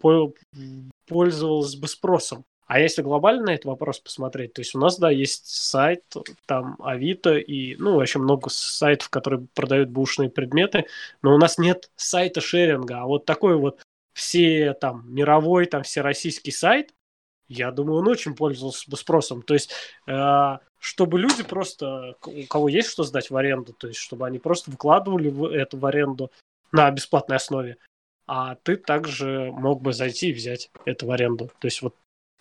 пользовалось 1.08 1.76
бы 1.76 1.88
спросом. 1.88 2.46
А 2.74 2.80
если 2.80 3.04
глобально 3.04 3.44
на 3.44 3.54
этот 3.54 3.66
вопрос 3.66 4.00
посмотреть, 4.00 4.54
то 4.54 4.62
есть 4.62 4.74
у 4.74 4.80
нас, 4.80 4.98
да, 4.98 5.12
есть 5.12 5.46
сайт, 5.46 6.04
там 6.48 6.76
Авито 6.80 7.38
и, 7.38 7.76
ну, 7.76 7.98
вообще 7.98 8.18
много 8.18 8.50
сайтов, 8.50 9.12
которые 9.12 9.46
продают 9.54 9.90
бушные 9.90 10.32
предметы, 10.32 10.86
но 11.22 11.36
у 11.36 11.38
нас 11.38 11.60
нет 11.60 11.92
сайта 11.96 12.42
шеринга, 12.42 13.02
а 13.02 13.06
вот 13.06 13.26
такой 13.26 13.58
вот 13.58 13.84
все 14.16 14.74
там 14.74 15.06
мировой, 15.14 15.68
там 15.68 15.84
все 15.84 16.02
российский 16.02 16.50
сайт, 16.50 16.96
я 17.48 17.70
думаю, 17.70 18.00
он 18.00 18.08
очень 18.08 18.36
пользовался 18.36 18.90
бы 18.90 18.98
спросом. 18.98 19.44
То 19.44 19.54
есть 19.54 19.72
э, 20.08 20.58
чтобы 20.80 21.20
люди 21.20 21.44
просто, 21.44 22.16
у 22.26 22.48
кого 22.48 22.70
есть 22.70 22.90
что 22.90 23.04
сдать 23.04 23.30
в 23.30 23.38
аренду, 23.38 23.74
то 23.74 23.88
есть 23.88 24.00
чтобы 24.00 24.26
они 24.26 24.40
просто 24.40 24.72
выкладывали 24.72 25.56
это 25.56 25.78
в 25.78 25.86
аренду 25.86 26.32
на 26.72 26.90
бесплатной 26.90 27.36
основе, 27.36 27.78
а 28.26 28.56
ты 28.56 28.78
также 28.78 29.52
мог 29.52 29.84
бы 29.84 29.94
зайти 29.94 30.30
и 30.30 30.34
взять 30.34 30.72
это 30.86 31.06
в 31.06 31.12
аренду. 31.12 31.52
То 31.60 31.68
есть 31.68 31.84
вот 31.84 31.94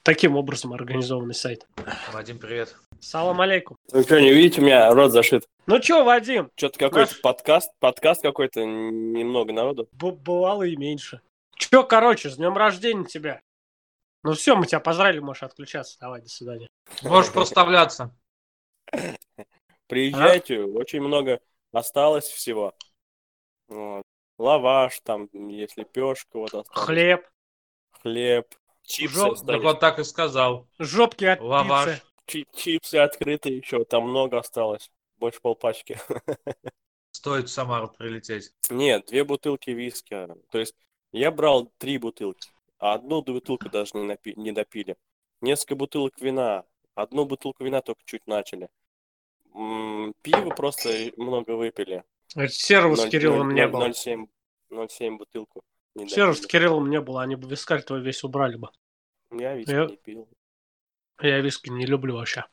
таким 0.02 0.36
образом 0.36 0.72
организованный 0.72 1.34
сайт. 1.34 1.66
Вадим, 2.12 2.38
привет. 2.38 2.76
Салам 3.00 3.40
алейкум. 3.40 3.76
Вы 3.90 4.02
что, 4.02 4.20
не 4.20 4.32
видите, 4.32 4.60
у 4.60 4.64
меня 4.64 4.92
рот 4.92 5.12
зашит. 5.12 5.48
Ну 5.66 5.82
что, 5.82 6.04
Вадим? 6.04 6.50
Что-то 6.56 6.78
какой-то 6.78 7.12
Наш... 7.12 7.20
подкаст, 7.20 7.72
подкаст 7.78 8.22
какой-то, 8.22 8.64
немного 8.64 9.52
народу. 9.52 9.88
Б 9.92 10.12
бывало 10.12 10.64
и 10.64 10.76
меньше. 10.76 11.20
Че, 11.56 11.84
короче, 11.84 12.30
с 12.30 12.36
днем 12.36 12.56
рождения 12.56 13.04
тебя. 13.04 13.40
Ну 14.24 14.34
все, 14.34 14.54
мы 14.56 14.66
тебя 14.66 14.80
поздравили, 14.80 15.20
можешь 15.20 15.42
отключаться. 15.42 15.98
Давай, 16.00 16.22
до 16.22 16.28
свидания. 16.28 16.68
Можешь 17.02 17.32
проставляться. 17.32 18.14
Приезжайте, 19.88 20.62
а? 20.62 20.66
очень 20.66 21.00
много 21.00 21.40
осталось 21.72 22.26
всего. 22.26 22.74
Вот. 23.68 24.02
Лаваш, 24.38 25.00
там, 25.00 25.28
если 25.32 25.84
пешка, 25.84 26.38
вот 26.38 26.54
осталось. 26.54 26.68
Хлеб. 26.86 27.26
Хлеб. 28.02 28.46
Чипсы 28.82 29.14
Жоп... 29.16 29.46
Так 29.46 29.62
он 29.62 29.78
так 29.78 29.98
и 29.98 30.04
сказал. 30.04 30.68
Жопки 30.78 31.24
от 31.24 31.40
Лаваш. 31.40 32.02
пиццы. 32.26 32.46
чипсы 32.56 32.96
открытые 32.96 33.58
еще, 33.58 33.84
там 33.84 34.08
много 34.08 34.38
осталось. 34.38 34.90
Больше 35.18 35.40
полпачки. 35.40 35.98
Стоит 37.12 37.48
в 37.48 37.52
Самару 37.52 37.88
прилететь. 37.88 38.52
Нет, 38.70 39.06
две 39.06 39.24
бутылки 39.24 39.70
виски. 39.70 40.28
То 40.50 40.58
есть 40.58 40.74
я 41.12 41.30
брал 41.30 41.72
три 41.78 41.98
бутылки, 41.98 42.50
а 42.78 42.94
одну 42.94 43.22
бутылку 43.22 43.68
даже 43.68 43.90
не, 43.94 44.10
напи- 44.10 44.34
не 44.36 44.52
допили. 44.52 44.96
Несколько 45.40 45.76
бутылок 45.76 46.20
вина. 46.20 46.64
Одну 46.94 47.24
бутылку 47.24 47.64
вина 47.64 47.80
только 47.80 48.02
чуть 48.04 48.26
начали 48.26 48.68
пиво 49.52 50.50
просто 50.50 51.12
много 51.16 51.52
выпили. 51.52 52.04
Серого 52.48 52.96
с 52.96 53.08
Кириллом 53.08 53.54
не 53.54 53.66
было. 53.68 53.88
0,7 53.88 54.26
0,7 54.70 55.16
бутылку. 55.18 55.62
Серого 55.96 56.34
с 56.34 56.46
Кириллом 56.46 56.88
не 56.90 57.00
было, 57.00 57.22
они 57.22 57.36
бы 57.36 57.48
вискарь 57.48 57.82
твой 57.82 58.00
весь 58.00 58.24
убрали 58.24 58.56
бы. 58.56 58.70
Я 59.30 59.54
виски 59.54 59.70
я... 59.70 59.86
не 59.86 59.96
пил. 59.96 60.28
Я 61.20 61.40
виски 61.40 61.70
не 61.70 61.86
люблю 61.86 62.16
вообще. 62.16 62.46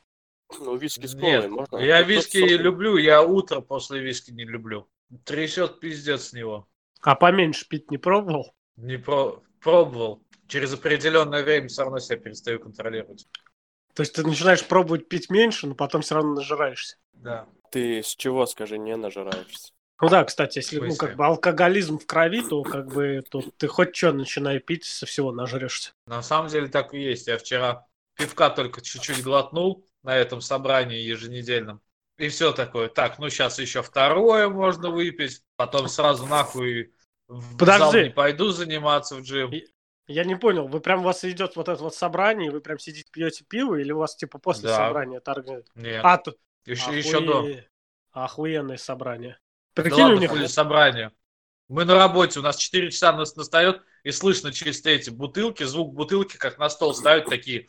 Ну, 0.60 0.76
виски 0.76 1.06
с 1.06 1.14
колой 1.14 1.32
Нет, 1.32 1.50
можно. 1.50 1.78
Я 1.78 2.02
виски 2.02 2.38
не 2.38 2.58
люблю, 2.58 2.98
я 2.98 3.22
утро 3.22 3.62
после 3.62 4.00
виски 4.00 4.32
не 4.32 4.44
люблю. 4.44 4.90
Трясет 5.24 5.80
пиздец 5.80 6.28
с 6.28 6.34
него. 6.34 6.68
А 7.02 7.16
поменьше 7.16 7.68
пить 7.68 7.92
не 7.92 7.98
пробовал? 7.98 8.54
Не 8.76 8.98
про... 8.98 9.42
пробовал. 9.62 10.22
Через 10.48 10.74
определенное 10.74 11.44
время 11.44 11.68
все 11.68 11.84
равно 11.84 12.00
себя 12.00 12.18
перестаю 12.18 12.60
контролировать. 12.60 13.28
То 13.94 14.02
есть 14.02 14.14
ты 14.16 14.24
начинаешь 14.24 14.66
пробовать 14.66 15.08
пить 15.08 15.30
меньше, 15.30 15.68
но 15.68 15.76
потом 15.76 16.02
все 16.02 16.16
равно 16.16 16.34
нажираешься. 16.34 16.98
Да. 17.14 17.48
Ты 17.72 18.02
с 18.02 18.16
чего, 18.16 18.46
скажи, 18.46 18.78
не 18.78 18.96
нажираешься? 18.96 19.74
Ну 20.02 20.08
да, 20.08 20.24
кстати, 20.24 20.60
если 20.60 20.80
ну, 20.80 20.96
как 20.96 21.16
бы 21.16 21.26
алкоголизм 21.26 22.00
в 22.00 22.06
крови, 22.06 22.42
то 22.42 22.64
как 22.64 22.88
бы 22.88 23.22
то 23.30 23.44
ты 23.58 23.68
хоть 23.68 23.96
что 23.96 24.14
начинай 24.14 24.60
пить, 24.60 24.86
со 24.86 25.06
всего 25.06 25.32
нажрешься. 25.32 25.92
На 26.06 26.22
самом 26.22 26.48
деле 26.48 26.68
так 26.68 26.94
и 26.94 27.02
есть. 27.02 27.28
Я 27.28 27.38
вчера 27.38 27.86
пивка 28.16 28.50
только 28.50 28.82
чуть-чуть 28.82 29.24
глотнул 29.24 29.86
на 30.04 30.16
этом 30.16 30.40
собрании 30.40 31.00
еженедельном. 31.00 31.82
И 32.18 32.30
все 32.30 32.54
такое. 32.54 32.90
Так, 32.90 33.20
ну 33.20 33.30
сейчас 33.30 33.60
еще 33.60 33.82
второе 33.82 34.50
можно 34.50 34.90
выпить, 34.90 35.42
потом 35.56 35.88
сразу 35.88 36.26
нахуй 36.26 36.94
в 37.28 37.58
Подожди. 37.58 37.80
зал 37.80 37.94
не 37.94 38.10
пойду 38.10 38.50
заниматься 38.50 39.16
в 39.16 39.22
джим. 39.22 39.52
Я 40.08 40.24
не 40.24 40.36
понял, 40.36 40.68
вы 40.68 40.80
прям 40.80 41.02
у 41.02 41.04
вас 41.04 41.24
идет 41.24 41.56
вот 41.56 41.70
это 41.70 41.82
вот 41.84 41.94
собрание, 41.94 42.50
вы 42.50 42.62
прям 42.62 42.80
сидите 42.80 43.10
пьете 43.12 43.46
пиво, 43.48 43.76
или 43.76 43.92
у 43.92 44.00
вас 44.00 44.16
типа 44.16 44.40
после 44.40 44.70
да. 44.70 44.78
собрания 44.78 45.20
торгуют? 45.20 45.68
Нет. 45.76 46.02
А, 46.04 46.18
то... 46.18 46.34
еще, 46.66 46.86
Охуе... 46.86 46.98
еще 46.98 47.20
до. 47.20 47.46
Охуенное 48.12 48.78
собрание. 48.78 49.38
Прикинь, 49.82 49.98
да 49.98 50.08
ладно, 50.08 50.34
у 50.34 50.38
них... 50.38 50.50
собрание. 50.50 51.12
Мы 51.68 51.86
на 51.86 51.96
работе, 51.96 52.40
у 52.40 52.44
нас 52.44 52.58
4 52.58 52.90
часа 52.92 53.14
нас 53.14 53.36
настает, 53.36 53.82
и 54.04 54.12
слышно 54.12 54.52
через 54.52 54.84
эти 54.86 55.10
бутылки, 55.10 55.64
звук 55.64 55.94
бутылки, 55.94 56.38
как 56.38 56.58
на 56.58 56.70
стол 56.70 56.94
ставят 56.94 57.26
такие. 57.26 57.68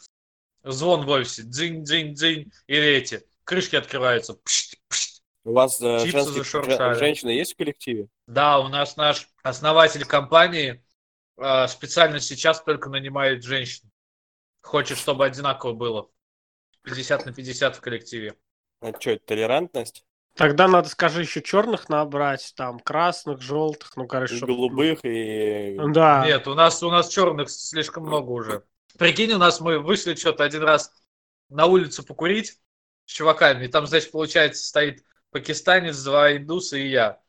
Звон 0.62 1.05
в 1.05 1.09
офисе, 1.11 1.43
дзинь-дзинь-дзинь, 1.43 2.50
или 2.67 2.87
эти, 2.87 3.23
крышки 3.45 3.76
открываются. 3.76 4.35
Пшт, 4.35 4.76
пшт. 4.88 5.23
У 5.45 5.52
вас 5.52 5.81
э, 5.81 5.99
женские, 6.07 6.95
женщины 6.95 7.31
есть 7.31 7.55
в 7.55 7.57
коллективе? 7.57 8.09
Да, 8.26 8.59
у 8.59 8.69
нас 8.69 8.97
наш 8.97 9.29
основатель 9.43 10.05
компании, 10.05 10.85
а, 11.38 11.67
специально 11.67 12.21
сейчас 12.21 12.62
только 12.62 12.90
нанимает 12.90 13.43
женщин. 13.43 13.90
Хочет, 14.61 14.99
чтобы 14.99 15.25
одинаково 15.25 15.73
было. 15.73 16.11
50 16.83 17.26
на 17.26 17.33
50 17.33 17.76
в 17.76 17.81
коллективе. 17.81 18.37
А 18.81 18.93
что, 18.99 19.12
это 19.12 19.25
толерантность? 19.26 20.05
Тогда 20.40 20.68
надо, 20.68 20.88
скажи, 20.88 21.20
еще 21.20 21.42
черных 21.42 21.90
набрать, 21.90 22.54
там, 22.56 22.80
красных, 22.80 23.42
желтых, 23.42 23.94
ну, 23.94 24.06
короче, 24.06 24.32
и 24.32 24.37
чтобы... 24.38 24.54
голубых 24.54 25.00
и... 25.02 25.78
Да. 25.92 26.25
Нет, 26.25 26.49
у 26.49 26.54
нас, 26.54 26.82
у 26.82 26.90
нас 26.90 27.11
черных 27.11 27.50
слишком 27.50 28.04
много 28.04 28.30
уже. 28.30 28.62
Прикинь, 28.99 29.35
у 29.35 29.37
нас 29.37 29.61
мы 29.61 29.78
вышли 29.78 30.14
что-то 30.14 30.42
один 30.44 30.62
раз 30.62 30.94
на 31.50 31.66
улицу 31.66 32.06
покурить 32.06 32.59
с 33.04 33.12
чуваками, 33.12 33.66
и 33.66 33.68
там, 33.68 33.87
значит, 33.87 34.12
получается, 34.12 34.66
стоит 34.66 35.04
пакистанец, 35.30 36.02
два 36.02 36.35
индуса 36.35 36.78
и 36.78 36.88
я. 36.88 37.20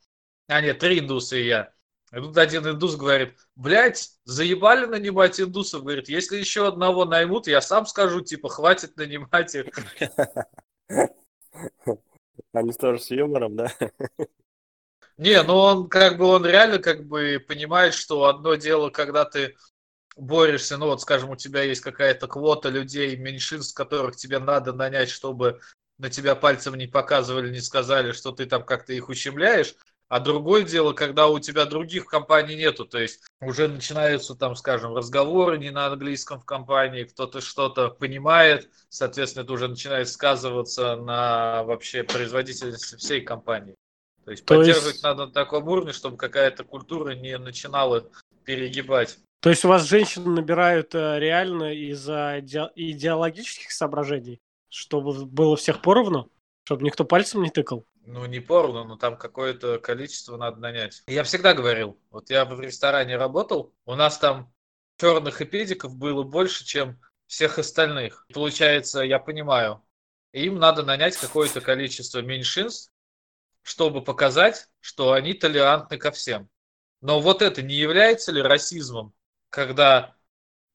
А, 0.47 0.61
нет, 0.61 0.79
три 0.79 0.99
индуса 0.99 1.35
и 1.35 1.47
я. 1.47 1.73
И 2.13 2.15
тут 2.15 2.37
один 2.37 2.65
индус 2.65 2.95
говорит, 2.95 3.37
блядь, 3.57 4.09
заебали 4.23 4.85
нанимать 4.85 5.37
индусов. 5.37 5.81
Говорит, 5.81 6.07
если 6.07 6.37
еще 6.37 6.65
одного 6.65 7.03
наймут, 7.03 7.47
я 7.47 7.59
сам 7.59 7.85
скажу, 7.87 8.21
типа, 8.21 8.47
хватит 8.47 8.95
нанимать 8.95 9.53
их. 9.53 9.65
Они 12.53 12.73
тоже 12.73 12.99
с 12.99 13.11
юмором, 13.11 13.55
да? 13.55 13.71
Не, 15.17 15.43
ну 15.43 15.55
он 15.55 15.89
как 15.89 16.17
бы, 16.17 16.25
он 16.25 16.45
реально 16.45 16.79
как 16.79 17.05
бы 17.05 17.43
понимает, 17.47 17.93
что 17.93 18.25
одно 18.25 18.55
дело, 18.55 18.89
когда 18.89 19.25
ты 19.25 19.55
борешься, 20.15 20.77
ну 20.77 20.87
вот, 20.87 21.01
скажем, 21.01 21.29
у 21.29 21.35
тебя 21.35 21.63
есть 21.63 21.81
какая-то 21.81 22.27
квота 22.27 22.69
людей, 22.69 23.15
меньшинств, 23.15 23.75
которых 23.75 24.15
тебе 24.15 24.39
надо 24.39 24.73
нанять, 24.73 25.09
чтобы 25.09 25.59
на 25.97 26.09
тебя 26.09 26.35
пальцем 26.35 26.75
не 26.75 26.87
показывали, 26.87 27.51
не 27.51 27.61
сказали, 27.61 28.11
что 28.11 28.31
ты 28.31 28.45
там 28.45 28.65
как-то 28.65 28.93
их 28.93 29.09
ущемляешь, 29.09 29.75
а 30.11 30.19
другое 30.19 30.63
дело, 30.63 30.91
когда 30.91 31.29
у 31.29 31.39
тебя 31.39 31.63
других 31.63 32.05
компаний 32.05 32.57
нету, 32.57 32.83
то 32.83 32.99
есть 32.99 33.23
уже 33.39 33.69
начинаются 33.69 34.35
там, 34.35 34.57
скажем, 34.57 34.93
разговоры 34.93 35.57
не 35.57 35.69
на 35.69 35.85
английском 35.85 36.41
в 36.41 36.43
компании, 36.43 37.05
кто-то 37.05 37.39
что-то 37.39 37.87
понимает, 37.87 38.69
соответственно, 38.89 39.43
это 39.43 39.53
уже 39.53 39.69
начинает 39.69 40.09
сказываться 40.09 40.97
на 40.97 41.63
вообще 41.63 42.03
производительности 42.03 42.97
всей 42.97 43.21
компании. 43.21 43.73
То 44.25 44.31
есть 44.31 44.43
то 44.43 44.57
поддерживать 44.57 44.95
есть... 44.95 45.03
надо 45.03 45.27
на 45.27 45.31
таком 45.31 45.65
уровне, 45.69 45.93
чтобы 45.93 46.17
какая-то 46.17 46.65
культура 46.65 47.11
не 47.11 47.37
начинала 47.37 48.09
перегибать. 48.43 49.17
То 49.39 49.49
есть 49.49 49.63
у 49.63 49.69
вас 49.69 49.83
женщин 49.83 50.35
набирают 50.35 50.93
э, 50.93 51.19
реально 51.19 51.73
из-за 51.73 52.41
идеологических 52.41 53.71
соображений, 53.71 54.41
чтобы 54.67 55.25
было 55.25 55.55
всех 55.55 55.81
поровну, 55.81 56.29
чтобы 56.65 56.83
никто 56.83 57.05
пальцем 57.05 57.43
не 57.43 57.49
тыкал? 57.49 57.85
Ну, 58.05 58.25
не 58.25 58.39
поровну, 58.39 58.83
но 58.83 58.97
там 58.97 59.17
какое-то 59.17 59.79
количество 59.79 60.37
надо 60.37 60.59
нанять. 60.59 61.03
Я 61.07 61.23
всегда 61.23 61.53
говорил, 61.53 61.99
вот 62.09 62.29
я 62.29 62.45
в 62.45 62.59
ресторане 62.59 63.17
работал, 63.17 63.73
у 63.85 63.95
нас 63.95 64.17
там 64.17 64.53
черных 64.99 65.41
и 65.41 65.45
педиков 65.45 65.95
было 65.95 66.23
больше, 66.23 66.65
чем 66.65 66.99
всех 67.27 67.59
остальных. 67.59 68.25
Получается, 68.33 69.01
я 69.01 69.19
понимаю, 69.19 69.83
им 70.31 70.55
надо 70.55 70.83
нанять 70.83 71.15
какое-то 71.15 71.61
количество 71.61 72.19
меньшинств, 72.19 72.91
чтобы 73.61 74.03
показать, 74.03 74.67
что 74.79 75.13
они 75.13 75.33
толерантны 75.33 75.97
ко 75.97 76.11
всем. 76.11 76.49
Но 77.01 77.19
вот 77.19 77.41
это 77.41 77.61
не 77.61 77.75
является 77.75 78.31
ли 78.31 78.41
расизмом? 78.41 79.13
когда 79.51 80.15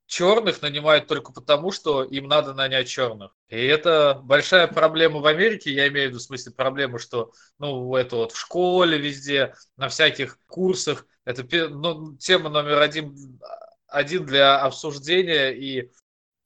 черных 0.06 0.62
нанимают 0.62 1.06
только 1.06 1.32
потому, 1.32 1.72
что 1.72 2.04
им 2.04 2.28
надо 2.28 2.54
нанять 2.54 2.88
черных. 2.88 3.32
И 3.48 3.56
это 3.56 4.20
большая 4.22 4.66
проблема 4.66 5.20
в 5.20 5.26
Америке, 5.26 5.72
я 5.72 5.88
имею 5.88 6.08
в 6.08 6.10
виду 6.10 6.18
в 6.18 6.22
смысле 6.22 6.52
проблему, 6.52 6.98
что 6.98 7.32
ну, 7.58 7.94
это 7.96 8.16
вот 8.16 8.32
в 8.32 8.38
школе 8.38 8.98
везде, 8.98 9.54
на 9.76 9.88
всяких 9.88 10.38
курсах, 10.46 11.06
это 11.25 11.44
ну, 11.68 12.16
тема 12.16 12.50
номер 12.50 12.80
один, 12.80 13.40
один 13.88 14.25
для 14.25 14.60
обсуждения, 14.60 15.50
и 15.50 15.90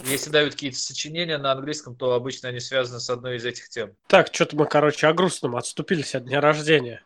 если 0.04 0.30
дают 0.30 0.54
какие-то 0.54 0.78
сочинения 0.78 1.36
на 1.36 1.52
английском, 1.52 1.94
то 1.94 2.14
обычно 2.14 2.48
они 2.48 2.60
связаны 2.60 3.00
с 3.00 3.10
одной 3.10 3.36
из 3.36 3.44
этих 3.44 3.68
тем. 3.68 3.94
Так, 4.06 4.30
что-то 4.32 4.56
мы, 4.56 4.66
короче, 4.66 5.06
о 5.06 5.12
грустном 5.12 5.56
отступились 5.56 6.14
от 6.14 6.24
дня 6.24 6.40
рождения. 6.40 7.02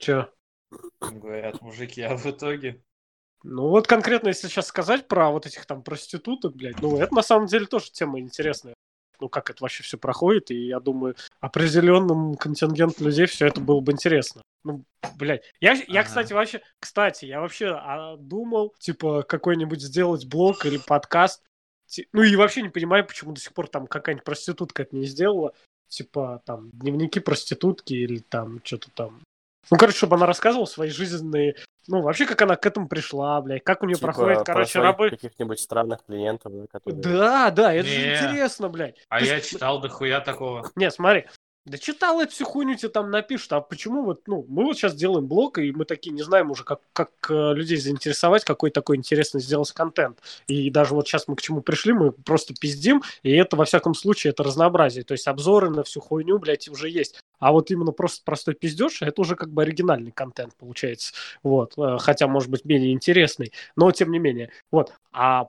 Че? 0.00 0.32
Говорят 1.00 1.60
мужики, 1.60 2.00
а 2.02 2.16
в 2.16 2.26
итоге? 2.26 2.82
Ну 3.42 3.68
вот 3.68 3.86
конкретно, 3.86 4.28
если 4.28 4.48
сейчас 4.48 4.66
сказать 4.66 5.08
про 5.08 5.30
вот 5.30 5.46
этих 5.46 5.66
там 5.66 5.82
проституток, 5.82 6.54
блядь, 6.54 6.80
ну 6.80 6.98
это 6.98 7.14
на 7.14 7.22
самом 7.22 7.46
деле 7.46 7.66
тоже 7.66 7.90
тема 7.92 8.18
интересная. 8.18 8.74
Ну 9.20 9.28
как 9.28 9.50
это 9.50 9.62
вообще 9.62 9.82
все 9.82 9.98
проходит, 9.98 10.50
и 10.50 10.66
я 10.66 10.80
думаю, 10.80 11.16
определенным 11.40 12.34
контингентом 12.36 13.06
людей 13.06 13.26
все 13.26 13.46
это 13.46 13.60
было 13.60 13.80
бы 13.80 13.92
интересно. 13.92 14.42
Ну, 14.64 14.84
блядь. 15.16 15.42
Я, 15.60 15.72
я 15.72 16.00
ага. 16.00 16.08
кстати, 16.08 16.32
вообще, 16.32 16.62
кстати, 16.78 17.26
я 17.26 17.40
вообще 17.40 17.68
а, 17.68 18.16
думал, 18.16 18.74
типа, 18.78 19.22
какой-нибудь 19.22 19.80
сделать 19.82 20.26
блог 20.26 20.64
или 20.64 20.78
подкаст. 20.78 21.42
Ну 22.12 22.22
и 22.22 22.36
вообще 22.36 22.62
не 22.62 22.68
понимаю, 22.68 23.06
почему 23.06 23.32
до 23.32 23.40
сих 23.40 23.52
пор 23.52 23.68
там 23.68 23.86
какая-нибудь 23.86 24.24
проститутка 24.24 24.82
это 24.82 24.96
не 24.96 25.06
сделала. 25.06 25.52
Типа, 25.88 26.42
там, 26.46 26.70
дневники 26.70 27.20
проститутки 27.20 27.94
или 27.94 28.18
там 28.18 28.60
что-то 28.64 28.90
там 28.92 29.20
ну, 29.70 29.76
короче, 29.76 29.98
чтобы 29.98 30.16
она 30.16 30.26
рассказывала 30.26 30.66
свои 30.66 30.90
жизненные... 30.90 31.56
Ну, 31.86 32.02
вообще, 32.02 32.26
как 32.26 32.40
она 32.42 32.56
к 32.56 32.64
этому 32.66 32.88
пришла, 32.88 33.40
блядь, 33.40 33.64
как 33.64 33.82
у 33.82 33.86
нее 33.86 33.96
типа, 33.96 34.08
проходит, 34.08 34.44
короче, 34.44 34.80
работа. 34.80 35.16
каких-нибудь 35.16 35.58
странных 35.58 36.04
клиентов, 36.06 36.52
которые... 36.70 37.00
Да, 37.02 37.50
да, 37.50 37.72
это 37.72 37.88
не. 37.88 37.94
же 37.94 38.14
интересно, 38.14 38.68
блядь. 38.68 38.96
А 39.08 39.18
Ты... 39.18 39.26
я 39.26 39.40
читал 39.40 39.80
дохуя 39.80 40.20
такого. 40.20 40.70
Не, 40.76 40.90
смотри, 40.90 41.26
да 41.66 41.76
читал 41.76 42.20
эту 42.20 42.32
всю 42.32 42.46
хуйню 42.46 42.74
тебе 42.74 42.88
там 42.88 43.10
напишут, 43.10 43.52
а 43.52 43.60
почему 43.60 44.02
вот, 44.02 44.26
ну, 44.26 44.46
мы 44.48 44.64
вот 44.64 44.76
сейчас 44.76 44.94
делаем 44.94 45.26
блог, 45.26 45.58
и 45.58 45.72
мы 45.72 45.84
такие 45.84 46.10
не 46.10 46.22
знаем 46.22 46.50
уже, 46.50 46.64
как, 46.64 46.80
как 46.92 47.10
э, 47.28 47.52
людей 47.54 47.76
заинтересовать, 47.76 48.44
какой 48.44 48.70
такой 48.70 48.96
интересный 48.96 49.42
сделать 49.42 49.70
контент. 49.72 50.20
И 50.46 50.70
даже 50.70 50.94
вот 50.94 51.06
сейчас 51.06 51.28
мы 51.28 51.36
к 51.36 51.42
чему 51.42 51.60
пришли, 51.60 51.92
мы 51.92 52.12
просто 52.12 52.54
пиздим, 52.54 53.02
и 53.22 53.30
это, 53.32 53.56
во 53.56 53.66
всяком 53.66 53.94
случае, 53.94 54.30
это 54.30 54.42
разнообразие. 54.42 55.04
То 55.04 55.12
есть 55.12 55.28
обзоры 55.28 55.68
на 55.68 55.82
всю 55.82 56.00
хуйню, 56.00 56.38
блядь, 56.38 56.68
уже 56.68 56.88
есть. 56.88 57.20
А 57.38 57.52
вот 57.52 57.70
именно 57.70 57.92
просто 57.92 58.22
простой 58.24 58.54
пиздеж, 58.54 59.02
это 59.02 59.20
уже 59.20 59.36
как 59.36 59.50
бы 59.50 59.62
оригинальный 59.62 60.12
контент 60.12 60.54
получается. 60.56 61.12
Вот. 61.42 61.74
Э, 61.76 61.98
хотя, 61.98 62.26
может 62.26 62.48
быть, 62.48 62.64
менее 62.64 62.92
интересный, 62.92 63.52
но 63.76 63.90
тем 63.92 64.10
не 64.12 64.18
менее. 64.18 64.50
Вот. 64.70 64.94
А 65.12 65.48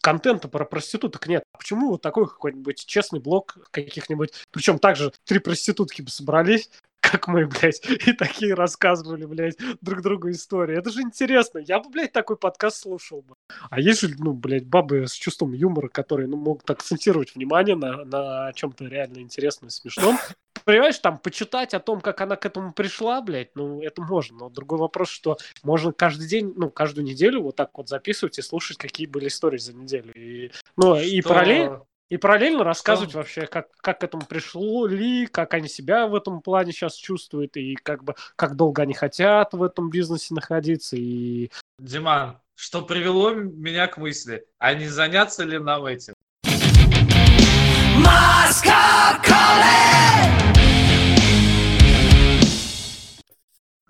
контента 0.00 0.48
про 0.48 0.64
проституток 0.64 1.26
нет. 1.26 1.44
Почему 1.52 1.90
вот 1.90 2.02
такой 2.02 2.26
какой-нибудь 2.26 2.84
честный 2.86 3.20
блог 3.20 3.56
каких-нибудь... 3.70 4.32
Причем 4.50 4.78
также 4.78 5.12
три 5.24 5.38
проститутки 5.38 6.02
бы 6.02 6.10
собрались, 6.10 6.70
как 7.00 7.28
мы, 7.28 7.46
блядь, 7.46 7.80
и 8.06 8.12
такие 8.12 8.54
рассказывали, 8.54 9.24
блядь, 9.24 9.56
друг 9.80 10.02
другу 10.02 10.30
истории. 10.30 10.78
Это 10.78 10.90
же 10.90 11.02
интересно. 11.02 11.58
Я 11.58 11.80
бы, 11.80 11.90
блядь, 11.90 12.12
такой 12.12 12.36
подкаст 12.36 12.82
слушал 12.82 13.22
бы. 13.22 13.34
А 13.70 13.80
есть 13.80 14.00
же, 14.00 14.14
ну, 14.18 14.32
блядь, 14.32 14.66
бабы 14.66 15.06
с 15.06 15.12
чувством 15.12 15.52
юмора, 15.52 15.88
которые, 15.88 16.28
ну, 16.28 16.36
могут 16.36 16.68
акцентировать 16.70 17.34
внимание 17.34 17.76
на, 17.76 18.04
на 18.04 18.52
чем-то 18.52 18.86
реально 18.86 19.18
интересном 19.18 19.68
и 19.68 19.70
смешном. 19.70 20.18
Понимаешь, 20.64 20.98
там, 20.98 21.18
почитать 21.18 21.74
о 21.74 21.80
том, 21.80 22.00
как 22.00 22.20
она 22.20 22.36
к 22.36 22.46
этому 22.46 22.72
пришла, 22.72 23.20
блядь, 23.20 23.54
ну, 23.54 23.82
это 23.82 24.02
можно. 24.02 24.38
Но 24.38 24.48
другой 24.50 24.78
вопрос, 24.78 25.08
что 25.08 25.38
можно 25.62 25.92
каждый 25.92 26.28
день, 26.28 26.52
ну, 26.56 26.70
каждую 26.70 27.04
неделю 27.04 27.42
вот 27.42 27.56
так 27.56 27.70
вот 27.76 27.88
записывать 27.88 28.38
и 28.38 28.42
слушать, 28.42 28.78
какие 28.78 29.06
были 29.06 29.28
истории 29.28 29.58
за 29.58 29.74
неделю. 29.74 30.12
И, 30.14 30.50
ну, 30.76 30.96
что... 30.96 31.04
и 31.04 31.22
параллельно 31.22 31.84
и 32.10 32.16
параллельно 32.16 32.64
рассказывать 32.64 33.10
Что? 33.10 33.18
вообще, 33.18 33.46
как, 33.46 33.68
как 33.76 34.00
к 34.00 34.04
этому 34.04 34.26
пришло 34.26 34.86
ли, 34.86 35.26
как 35.26 35.54
они 35.54 35.68
себя 35.68 36.08
в 36.08 36.14
этом 36.14 36.42
плане 36.42 36.72
сейчас 36.72 36.96
чувствуют, 36.96 37.56
и 37.56 37.76
как 37.76 38.02
бы 38.02 38.16
как 38.36 38.56
долго 38.56 38.82
они 38.82 38.94
хотят 38.94 39.54
в 39.54 39.62
этом 39.62 39.90
бизнесе 39.90 40.34
находиться. 40.34 40.96
И... 40.96 41.50
Диман, 41.78 42.38
что 42.56 42.82
привело 42.82 43.30
меня 43.30 43.86
к 43.86 43.96
мысли, 43.96 44.44
а 44.58 44.74
не 44.74 44.88
заняться 44.88 45.44
ли 45.44 45.58
нам 45.58 45.86
этим? 45.86 46.14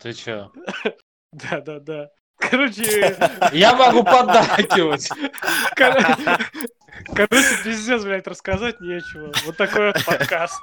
Ты 0.01 0.15
чё? 0.15 0.51
Да-да-да. 1.33 2.11
Короче... 2.39 3.17
Я 3.53 3.77
могу 3.77 4.03
поддакивать. 4.03 5.09
Короче, 7.15 7.63
пиздец, 7.65 8.03
блядь, 8.03 8.27
рассказать 8.27 8.81
нечего. 8.81 9.33
Вот 9.45 9.57
такой 9.57 9.93
вот 9.93 10.05
подкаст. 10.05 10.59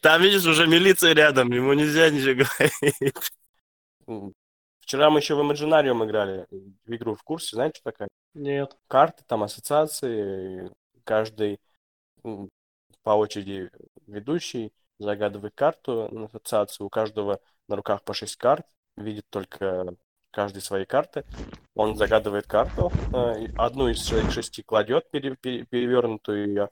Там, 0.00 0.20
видишь, 0.22 0.44
уже 0.44 0.66
милиция 0.66 1.14
рядом, 1.14 1.52
ему 1.52 1.72
нельзя 1.72 2.10
ничего 2.10 2.44
говорить. 2.44 3.14
Вчера 4.80 5.10
мы 5.10 5.20
еще 5.20 5.36
в 5.36 5.40
Imaginarium 5.40 6.04
играли 6.04 6.46
в 6.50 6.92
игру 6.92 7.14
в 7.14 7.22
курсе, 7.22 7.54
знаете, 7.54 7.80
такая? 7.84 8.08
Нет. 8.34 8.76
Карты, 8.88 9.22
там 9.26 9.44
ассоциации, 9.44 10.72
каждый 11.04 11.60
по 13.02 13.10
очереди 13.10 13.70
ведущий 14.06 14.72
загадывает 14.98 15.54
карту 15.54 16.08
на 16.10 16.26
ассоциацию, 16.26 16.86
у 16.86 16.90
каждого 16.90 17.40
на 17.68 17.76
руках 17.76 18.02
по 18.02 18.14
шесть 18.14 18.36
карт, 18.36 18.66
видит 18.96 19.26
только 19.30 19.94
каждой 20.30 20.62
свои 20.62 20.84
карты. 20.84 21.24
Он 21.74 21.96
загадывает 21.96 22.46
карту, 22.46 22.92
э, 23.14 23.46
одну 23.56 23.88
из 23.88 24.04
своих 24.04 24.30
шести 24.30 24.62
кладет 24.62 25.10
пере, 25.10 25.36
пере, 25.36 25.64
перевернутую, 25.64 26.48
ее 26.48 26.68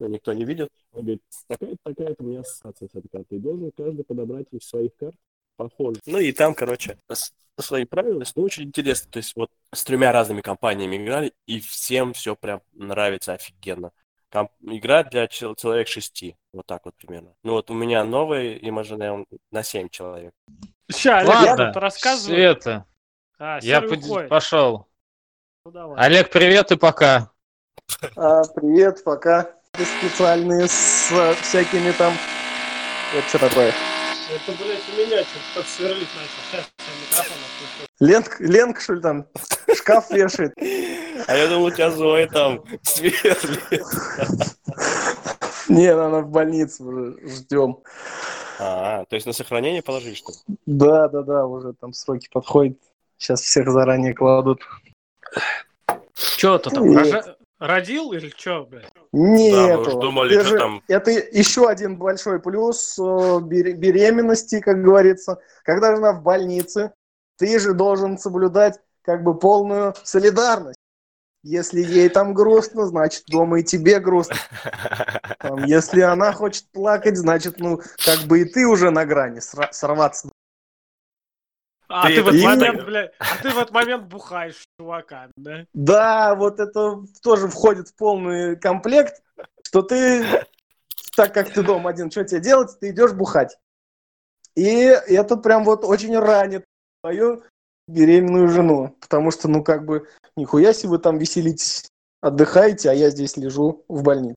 никто 0.00 0.32
не 0.32 0.44
видит. 0.44 0.68
Он 0.92 1.02
говорит, 1.02 1.22
такая-то, 1.48 1.76
такая-то 1.82 2.22
у 2.22 2.26
меня 2.26 2.40
ассоциация 2.40 2.88
с 2.88 2.94
этой 2.94 3.08
картой. 3.08 3.38
Должен 3.38 3.70
каждый 3.72 4.04
подобрать 4.04 4.46
из 4.52 4.66
своих 4.66 4.94
карт 4.96 5.14
похоже. 5.56 6.00
Ну 6.06 6.18
и 6.18 6.32
там, 6.32 6.54
короче, 6.54 6.98
свои 7.58 7.84
правила, 7.84 8.24
ну, 8.34 8.42
очень 8.42 8.64
интересно. 8.64 9.10
То 9.10 9.18
есть 9.18 9.34
вот 9.36 9.50
с 9.72 9.84
тремя 9.84 10.12
разными 10.12 10.40
компаниями 10.40 10.96
играли, 10.96 11.32
и 11.46 11.60
всем 11.60 12.12
все 12.12 12.36
прям 12.36 12.62
нравится 12.72 13.34
офигенно. 13.34 13.92
Комп... 14.34 14.50
Игра 14.62 15.04
для 15.04 15.28
человек 15.28 15.86
шести, 15.86 16.36
вот 16.52 16.66
так 16.66 16.84
вот 16.84 16.96
примерно. 16.96 17.34
Ну 17.44 17.52
вот 17.52 17.70
у 17.70 17.74
меня 17.74 18.02
новый 18.02 18.58
Imagineer 18.58 19.24
на 19.52 19.62
семь 19.62 19.88
человек. 19.88 20.34
Ща, 20.92 21.18
Олег, 21.18 21.28
Ладно, 21.34 21.54
что-то 21.66 21.80
рассказывай. 21.80 22.34
Света, 22.34 22.84
А, 23.38 23.60
я 23.62 23.80
уходит. 23.80 24.28
пошел. 24.28 24.88
Ну, 25.64 25.70
давай. 25.70 26.04
Олег, 26.04 26.30
привет 26.30 26.72
и 26.72 26.76
пока. 26.76 27.30
А, 28.16 28.42
привет, 28.56 29.04
пока. 29.04 29.52
Специальные 29.72 30.66
с 30.66 31.12
всякими 31.42 31.92
там... 31.92 32.12
Это 33.16 33.28
что 33.28 33.38
такое? 33.38 33.68
Это, 33.68 34.52
блядь, 34.58 34.80
у 34.88 34.96
меня 34.96 35.22
что-то 35.22 35.68
сверлить 35.68 36.08
начал. 36.16 36.42
Сейчас 36.50 36.70
микрофон 37.08 37.36
отключу. 37.38 37.90
Ленк, 38.00 38.40
Ленка, 38.40 38.80
что 38.80 38.94
ли, 38.94 39.00
там 39.00 39.26
шкаф 39.84 40.10
вешает? 40.10 40.54
А 41.26 41.36
я 41.36 41.48
думал, 41.48 41.66
у 41.66 41.70
тебя 41.70 41.90
Зоя 41.90 42.26
там 42.26 42.64
сверлит. 42.82 43.82
Не, 45.68 45.88
она 45.88 46.20
в 46.20 46.30
больнице 46.30 46.82
уже 46.82 47.16
ждем. 47.28 47.78
А, 48.58 49.04
то 49.06 49.16
есть 49.16 49.26
на 49.26 49.32
сохранение 49.32 49.82
положили, 49.82 50.14
что 50.14 50.32
ли? 50.32 50.38
Да, 50.66 51.08
да, 51.08 51.22
да, 51.22 51.46
уже 51.46 51.72
там 51.74 51.92
сроки 51.92 52.28
подходят. 52.32 52.78
Сейчас 53.18 53.40
всех 53.40 53.70
заранее 53.70 54.14
кладут. 54.14 54.62
Че 56.36 56.58
ты 56.58 56.70
там, 56.70 56.84
рожа- 56.96 57.36
родил 57.58 58.12
или 58.12 58.32
что, 58.36 58.64
блядь? 58.64 58.92
Нет, 59.12 59.78
мы 59.78 59.82
уж 59.82 59.92
думали, 59.94 60.42
что 60.42 60.58
там. 60.58 60.82
это 60.88 61.10
еще 61.10 61.68
один 61.68 61.96
большой 61.96 62.40
плюс 62.40 62.98
бере- 62.98 63.72
беременности, 63.72 64.60
как 64.60 64.82
говорится. 64.82 65.38
Когда 65.64 65.96
жена 65.96 66.12
в 66.12 66.22
больнице, 66.22 66.92
ты 67.36 67.58
же 67.58 67.72
должен 67.74 68.18
соблюдать 68.18 68.78
как 69.04 69.22
бы 69.22 69.38
полную 69.38 69.94
солидарность. 70.02 70.78
Если 71.42 71.82
ей 71.82 72.08
там 72.08 72.32
грустно, 72.32 72.86
значит 72.86 73.24
дома 73.26 73.60
и 73.60 73.62
тебе 73.62 74.00
грустно. 74.00 74.36
Там, 75.38 75.64
если 75.64 76.00
она 76.00 76.32
хочет 76.32 76.70
плакать, 76.72 77.18
значит, 77.18 77.58
ну, 77.58 77.82
как 78.04 78.20
бы 78.20 78.40
и 78.40 78.44
ты 78.46 78.66
уже 78.66 78.90
на 78.90 79.04
грани 79.04 79.40
сорваться. 79.40 80.30
А 81.86 82.06
Ты 82.08 82.14
ты, 82.14 82.22
в 82.22 82.28
это 82.28 82.36
этот 82.36 82.48
момент, 82.48 82.84
блядь, 82.86 83.12
а 83.18 83.42
ты 83.42 83.50
в 83.50 83.58
этот 83.58 83.70
момент 83.72 84.04
бухаешь 84.04 84.56
с 84.56 84.64
чуваками, 84.80 85.32
да? 85.36 85.66
Да, 85.74 86.34
вот 86.34 86.58
это 86.58 87.02
тоже 87.22 87.46
входит 87.48 87.88
в 87.88 87.94
полный 87.94 88.56
комплект, 88.56 89.22
что 89.62 89.82
ты, 89.82 90.24
так 91.14 91.34
как 91.34 91.50
ты 91.50 91.62
дома 91.62 91.90
один, 91.90 92.10
что 92.10 92.24
тебе 92.24 92.40
делать, 92.40 92.70
ты 92.80 92.88
идешь 92.88 93.12
бухать. 93.12 93.58
И 94.54 94.72
это 94.72 95.36
прям 95.36 95.62
вот 95.64 95.84
очень 95.84 96.18
ранит 96.18 96.64
твою 97.02 97.42
беременную 97.86 98.48
жену, 98.48 98.96
потому 99.00 99.30
что, 99.30 99.48
ну, 99.48 99.62
как 99.62 99.84
бы, 99.84 100.08
нихуя 100.36 100.72
себе 100.72 100.90
вы 100.90 100.98
там 100.98 101.18
веселитесь, 101.18 101.88
отдыхаете, 102.20 102.90
а 102.90 102.94
я 102.94 103.10
здесь 103.10 103.36
лежу 103.36 103.84
в 103.88 104.02
больнице. 104.02 104.36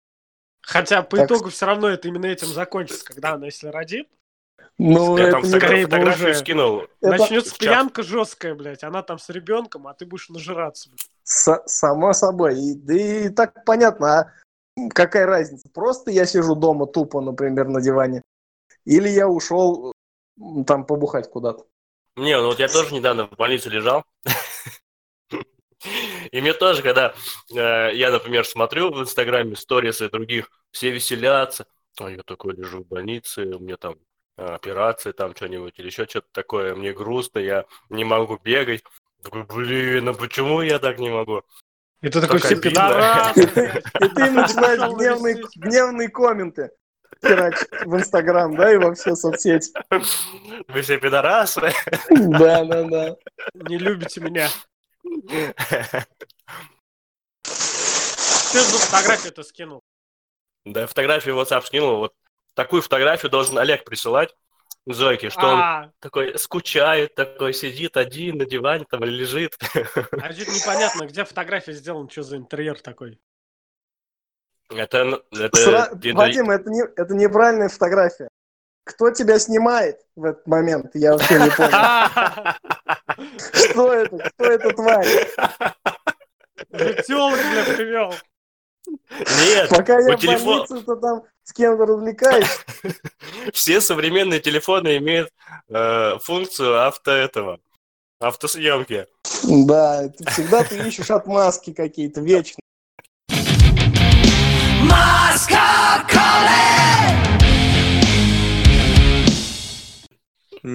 Хотя 0.61 1.01
по 1.01 1.15
Так. 1.17 1.27
итогу 1.27 1.49
все 1.49 1.65
равно 1.65 1.87
это 1.87 2.07
именно 2.09 2.25
этим 2.25 2.47
закончится, 2.47 3.05
когда 3.05 3.33
она, 3.33 3.45
если 3.45 3.67
родит, 3.67 4.07
Ну, 4.79 5.17
Я 5.17 5.23
это 5.29 5.31
там 5.31 5.45
скорее 5.45 5.85
фотографию 5.85 6.29
уже. 6.31 6.39
скинул. 6.39 6.81
это 7.01 7.17
начнется 7.17 7.55
пьянка 7.57 8.03
жесткая, 8.03 8.53
блядь. 8.53 8.83
Она 8.83 9.01
там 9.01 9.17
с 9.17 9.27
ребенком, 9.29 9.87
а 9.87 9.93
ты 9.95 10.05
будешь 10.05 10.29
нажираться. 10.29 10.89
блядь. 10.89 11.07
С- 11.23 11.63
само 11.65 12.13
собой. 12.13 12.59
И, 12.59 12.73
да 12.75 12.93
и 12.93 13.29
так 13.29 13.63
понятно, 13.65 14.19
а 14.19 14.31
какая 14.93 15.25
разница? 15.25 15.67
Просто 15.73 16.11
я 16.11 16.25
сижу 16.27 16.53
дома 16.55 16.85
тупо, 16.85 17.21
например, 17.21 17.67
на 17.69 17.81
диване, 17.81 18.21
или 18.85 19.09
я 19.09 19.27
ушел 19.27 19.93
там 20.67 20.85
побухать 20.85 21.29
куда-то. 21.29 21.65
Не, 22.17 22.35
ну 22.37 22.47
вот 22.47 22.59
я 22.59 22.67
тоже 22.67 22.93
недавно 22.95 23.27
в 23.27 23.35
больнице 23.35 23.69
лежал. 23.69 24.03
И 26.31 26.41
мне 26.41 26.53
тоже, 26.53 26.81
когда 26.81 27.13
э, 27.53 27.91
я, 27.93 28.11
например, 28.11 28.43
смотрю 28.45 28.91
в 28.91 28.99
Инстаграме 28.99 29.55
сторисы 29.55 30.09
других, 30.09 30.49
все 30.71 30.89
веселятся, 30.89 31.67
а 31.99 32.09
я 32.09 32.23
такой 32.23 32.55
лежу 32.55 32.83
в 32.83 32.87
больнице, 32.87 33.43
у 33.45 33.59
меня 33.59 33.77
там 33.77 33.95
э, 34.37 34.45
операция, 34.45 35.13
там 35.13 35.35
что-нибудь 35.35 35.77
или 35.77 35.85
еще 35.85 36.05
что-то 36.05 36.27
такое, 36.31 36.75
мне 36.75 36.91
грустно, 36.91 37.39
я 37.39 37.65
не 37.89 38.03
могу 38.03 38.39
бегать. 38.43 38.83
Такой, 39.23 39.43
блин, 39.43 40.09
а 40.09 40.13
почему 40.13 40.61
я 40.61 40.79
так 40.79 40.99
не 40.99 41.09
могу? 41.09 41.43
И 42.01 42.09
ты 42.09 42.19
такой, 42.19 42.39
Так 42.39 42.47
все 42.47 42.59
пидорасы. 42.59 43.41
И 44.01 44.09
ты 44.09 44.31
начинаешь 44.31 45.45
гневные 45.55 46.09
комменты 46.09 46.71
херачить 47.21 47.67
в 47.85 47.95
Инстаграм, 47.95 48.55
да, 48.55 48.73
и 48.73 48.77
во 48.77 48.93
все 48.93 49.15
соцсети. 49.15 49.71
Вы 50.67 50.81
все 50.81 50.97
пидорасы. 50.99 51.71
Да, 52.09 52.63
да, 52.63 52.83
да. 52.83 53.15
Не 53.53 53.77
любите 53.77 54.21
меня. 54.21 54.49
Ты 57.43 58.61
за 58.61 58.77
фотографию-то 58.79 59.43
скинул. 59.43 59.83
Да, 60.65 60.87
фотографию 60.87 61.35
в 61.35 61.39
WhatsApp 61.39 61.65
скинул, 61.65 61.97
вот 61.97 62.13
такую 62.53 62.81
фотографию 62.81 63.31
должен 63.31 63.57
Олег 63.57 63.85
присылать 63.85 64.35
Зойке, 64.85 65.29
что 65.29 65.47
он 65.47 65.59
А, 65.59 65.91
такой 65.99 66.37
скучает, 66.39 67.13
такой 67.13 67.53
сидит 67.53 67.97
один 67.97 68.37
на 68.37 68.45
диване 68.45 68.85
там 68.89 69.03
или 69.03 69.11
лежит. 69.11 69.57
а 69.73 70.31
непонятно, 70.31 71.05
где 71.05 71.25
фотография 71.25 71.73
сделана, 71.73 72.09
что 72.09 72.23
за 72.23 72.37
интерьер 72.37 72.79
такой. 72.79 73.19
Это, 74.69 75.21
это, 75.31 75.57
Сра- 75.57 75.97
это- 75.97 76.15
Вадим, 76.17 76.49
это, 76.51 76.69
не, 76.69 76.83
это 76.83 77.13
неправильная 77.15 77.69
фотография. 77.69 78.27
Кто 78.83 79.11
тебя 79.11 79.37
снимает 79.39 79.99
в 80.15 80.23
этот 80.23 80.47
момент? 80.47 80.91
Я 80.93 81.13
вообще 81.13 81.35
не 81.39 81.49
понял. 81.49 81.71
Что 83.53 83.93
это? 83.93 84.29
Кто 84.29 84.45
это 84.45 84.69
тварь? 84.71 85.07
Телок, 87.05 87.39
бля, 87.51 87.75
привел. 87.75 88.13
Нет, 89.09 89.69
Пока 89.69 89.99
я 89.99 90.13
у 90.13 90.17
в 90.17 90.19
телефон- 90.19 90.59
больнице, 90.67 90.85
то 90.85 90.95
там 90.95 91.23
с 91.43 91.51
кем-то 91.53 91.85
развлекаюсь. 91.85 92.47
все 93.53 93.81
современные 93.81 94.39
телефоны 94.39 94.97
имеют 94.97 95.29
э, 95.69 96.17
функцию 96.19 96.85
авто 96.85 97.11
этого, 97.11 97.59
автосъемки. 98.19 99.05
Да, 99.43 100.07
ты 100.09 100.25
всегда 100.31 100.63
ты 100.63 100.77
ищешь 100.87 101.11
отмазки 101.11 101.73
какие-то 101.73 102.21
вечно. 102.21 102.59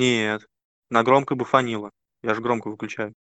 Нет, 0.02 0.46
на 0.90 1.02
громкой 1.04 1.36
бы 1.36 1.44
фанило. 1.44 1.90
Я 2.22 2.34
же 2.34 2.40
громко 2.42 2.68
выключаю. 2.68 3.14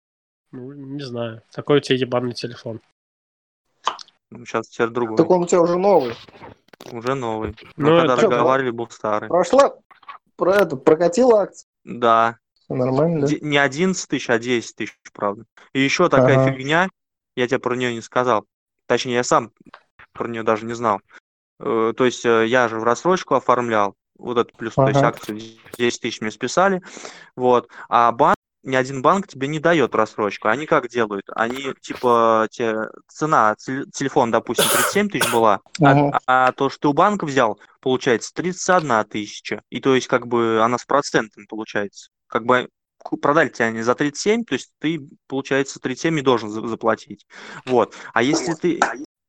Ну, 0.50 0.72
не 0.72 1.02
знаю. 1.04 1.42
Такой 1.52 1.78
у 1.78 1.80
тебя 1.80 1.96
ебаный 1.98 2.32
телефон. 2.34 2.80
Сейчас 4.30 4.68
теперь 4.68 4.88
другой. 4.88 5.16
Так 5.16 5.30
он 5.30 5.42
у 5.42 5.46
тебя 5.46 5.60
уже 5.60 5.78
новый. 5.78 6.14
Уже 6.90 7.14
новый. 7.14 7.54
Ну, 7.76 7.90
Ну, 7.90 7.98
когда 8.00 8.14
это- 8.14 8.22
разговаривали, 8.22 8.70
был 8.70 8.90
старый. 8.90 9.28
Прошла, 9.28 9.76
про 10.36 10.56
это, 10.56 10.76
прокатила 10.76 11.42
акция. 11.42 11.66
Да. 11.84 12.38
Всё 12.64 12.74
нормально, 12.74 13.20
да? 13.22 13.26
Де- 13.28 13.40
Не 13.40 13.58
11 13.58 14.08
тысяч, 14.08 14.28
а 14.30 14.38
10 14.38 14.74
тысяч, 14.76 14.96
правда. 15.12 15.44
И 15.72 15.80
еще 15.80 16.08
такая 16.08 16.38
Ага. 16.40 16.52
фигня, 16.52 16.88
я 17.36 17.46
тебе 17.46 17.58
про 17.58 17.76
нее 17.76 17.94
не 17.94 18.00
сказал. 18.00 18.46
Точнее, 18.86 19.14
я 19.14 19.24
сам 19.24 19.52
про 20.12 20.28
нее 20.28 20.42
даже 20.42 20.66
не 20.66 20.74
знал. 20.74 21.00
Э, 21.60 21.92
То 21.96 22.04
есть 22.04 22.24
э, 22.26 22.46
я 22.46 22.68
же 22.68 22.80
в 22.80 22.84
рассрочку 22.84 23.34
оформлял, 23.34 23.94
вот 24.22 24.38
эту 24.38 24.56
плюс, 24.56 24.74
то 24.74 24.86
есть 24.88 24.98
Ага. 24.98 25.08
акцию 25.08 25.40
10 25.78 26.00
тысяч 26.00 26.20
мне 26.20 26.30
списали, 26.30 26.80
вот. 27.36 27.68
А 27.88 28.10
банк, 28.12 28.36
ни 28.64 28.76
один 28.76 29.02
банк 29.02 29.26
тебе 29.26 29.48
не 29.48 29.58
дает 29.58 29.94
рассрочку. 29.94 30.46
Они 30.48 30.66
как 30.66 30.88
делают? 30.88 31.24
Они, 31.34 31.74
типа, 31.80 32.46
те, 32.50 32.88
цена 33.08 33.56
теле- 33.58 33.86
телефона, 33.92 34.30
допустим, 34.32 34.66
37 34.70 35.08
тысяч 35.08 35.32
была, 35.32 35.60
а, 35.80 35.90
Ага. 35.90 36.20
а 36.26 36.52
то, 36.52 36.70
что 36.70 36.80
ты 36.80 36.88
у 36.88 36.92
банка 36.92 37.24
взял, 37.26 37.58
получается 37.80 38.30
31 38.34 39.04
тысяча. 39.04 39.62
И 39.70 39.80
то 39.80 39.94
есть, 39.96 40.06
как 40.06 40.26
бы, 40.28 40.60
она 40.62 40.78
с 40.78 40.84
процентом 40.84 41.46
получается. 41.48 42.10
Как 42.28 42.44
бы 42.44 42.68
продали 43.20 43.48
тебя 43.48 43.66
они 43.66 43.82
за 43.82 43.96
37, 43.96 44.44
то 44.44 44.52
есть 44.54 44.70
ты, 44.78 45.00
получается, 45.26 45.80
37 45.80 46.14
не 46.14 46.22
должен 46.22 46.48
за- 46.48 46.64
заплатить. 46.68 47.26
Вот. 47.66 47.94
А 48.14 48.22
если 48.22 48.54
ты... 48.54 48.78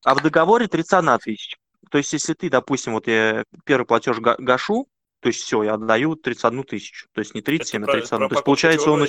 А 0.06 0.14
в 0.16 0.22
договоре 0.22 0.68
31 0.68 1.18
тысяча. 1.18 1.58
То 1.90 1.98
есть, 1.98 2.14
если 2.14 2.34
ты, 2.34 2.50
допустим, 2.50 2.94
вот 2.94 3.08
я 3.08 3.44
первый 3.66 3.86
платеж 3.86 4.20
га- 4.20 4.36
гашу, 4.38 4.88
то 5.20 5.28
есть 5.28 5.42
все, 5.42 5.64
я 5.64 5.74
отдаю 5.76 6.16
31 6.16 6.64
тысячу. 6.64 7.08
То 7.14 7.20
есть 7.20 7.34
не 7.34 7.42
37, 7.42 7.84
а 7.84 7.88
31. 7.88 8.30
То 8.30 8.36
есть, 8.36 8.46
получается, 8.46 8.92
он 8.92 9.08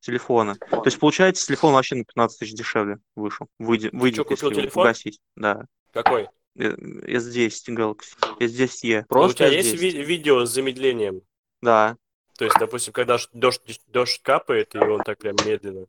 телефона. 0.00 0.56
То 0.56 0.82
есть, 0.86 0.98
получается, 0.98 1.46
телефон 1.46 1.74
вообще 1.74 1.96
на 1.96 2.04
15 2.04 2.38
тысяч 2.38 2.54
дешевле 2.54 2.98
вышел. 3.14 3.46
Выйдет, 3.58 3.92
выйдет 3.92 4.26
купил 4.26 4.48
если 4.48 4.62
телефон? 4.62 4.82
погасить. 4.82 5.20
Да. 5.36 5.66
Какой? 5.92 6.28
Э, 6.56 6.70
S10 6.72 7.50
Galaxy. 7.68 8.14
S10e. 8.40 8.96
Ну, 8.96 9.02
у 9.02 9.06
Просто 9.08 9.36
тебя 9.38 9.48
есть 9.48 9.74
S10. 9.74 9.78
ви- 9.78 10.02
видео 10.02 10.46
с 10.46 10.50
замедлением? 10.50 11.20
Да. 11.60 11.96
То 12.38 12.46
есть, 12.46 12.56
допустим, 12.58 12.94
когда 12.94 13.18
дождь, 13.34 13.60
дождь 13.88 14.22
капает, 14.22 14.74
и 14.74 14.78
он 14.78 15.02
так 15.02 15.18
прям 15.18 15.36
медленно. 15.44 15.86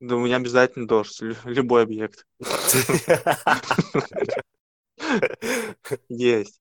Да 0.00 0.16
у 0.16 0.20
меня 0.20 0.36
обязательно 0.36 0.86
дождь, 0.86 1.22
лю- 1.22 1.36
любой 1.44 1.84
объект. 1.84 2.26
Есть. 6.08 6.52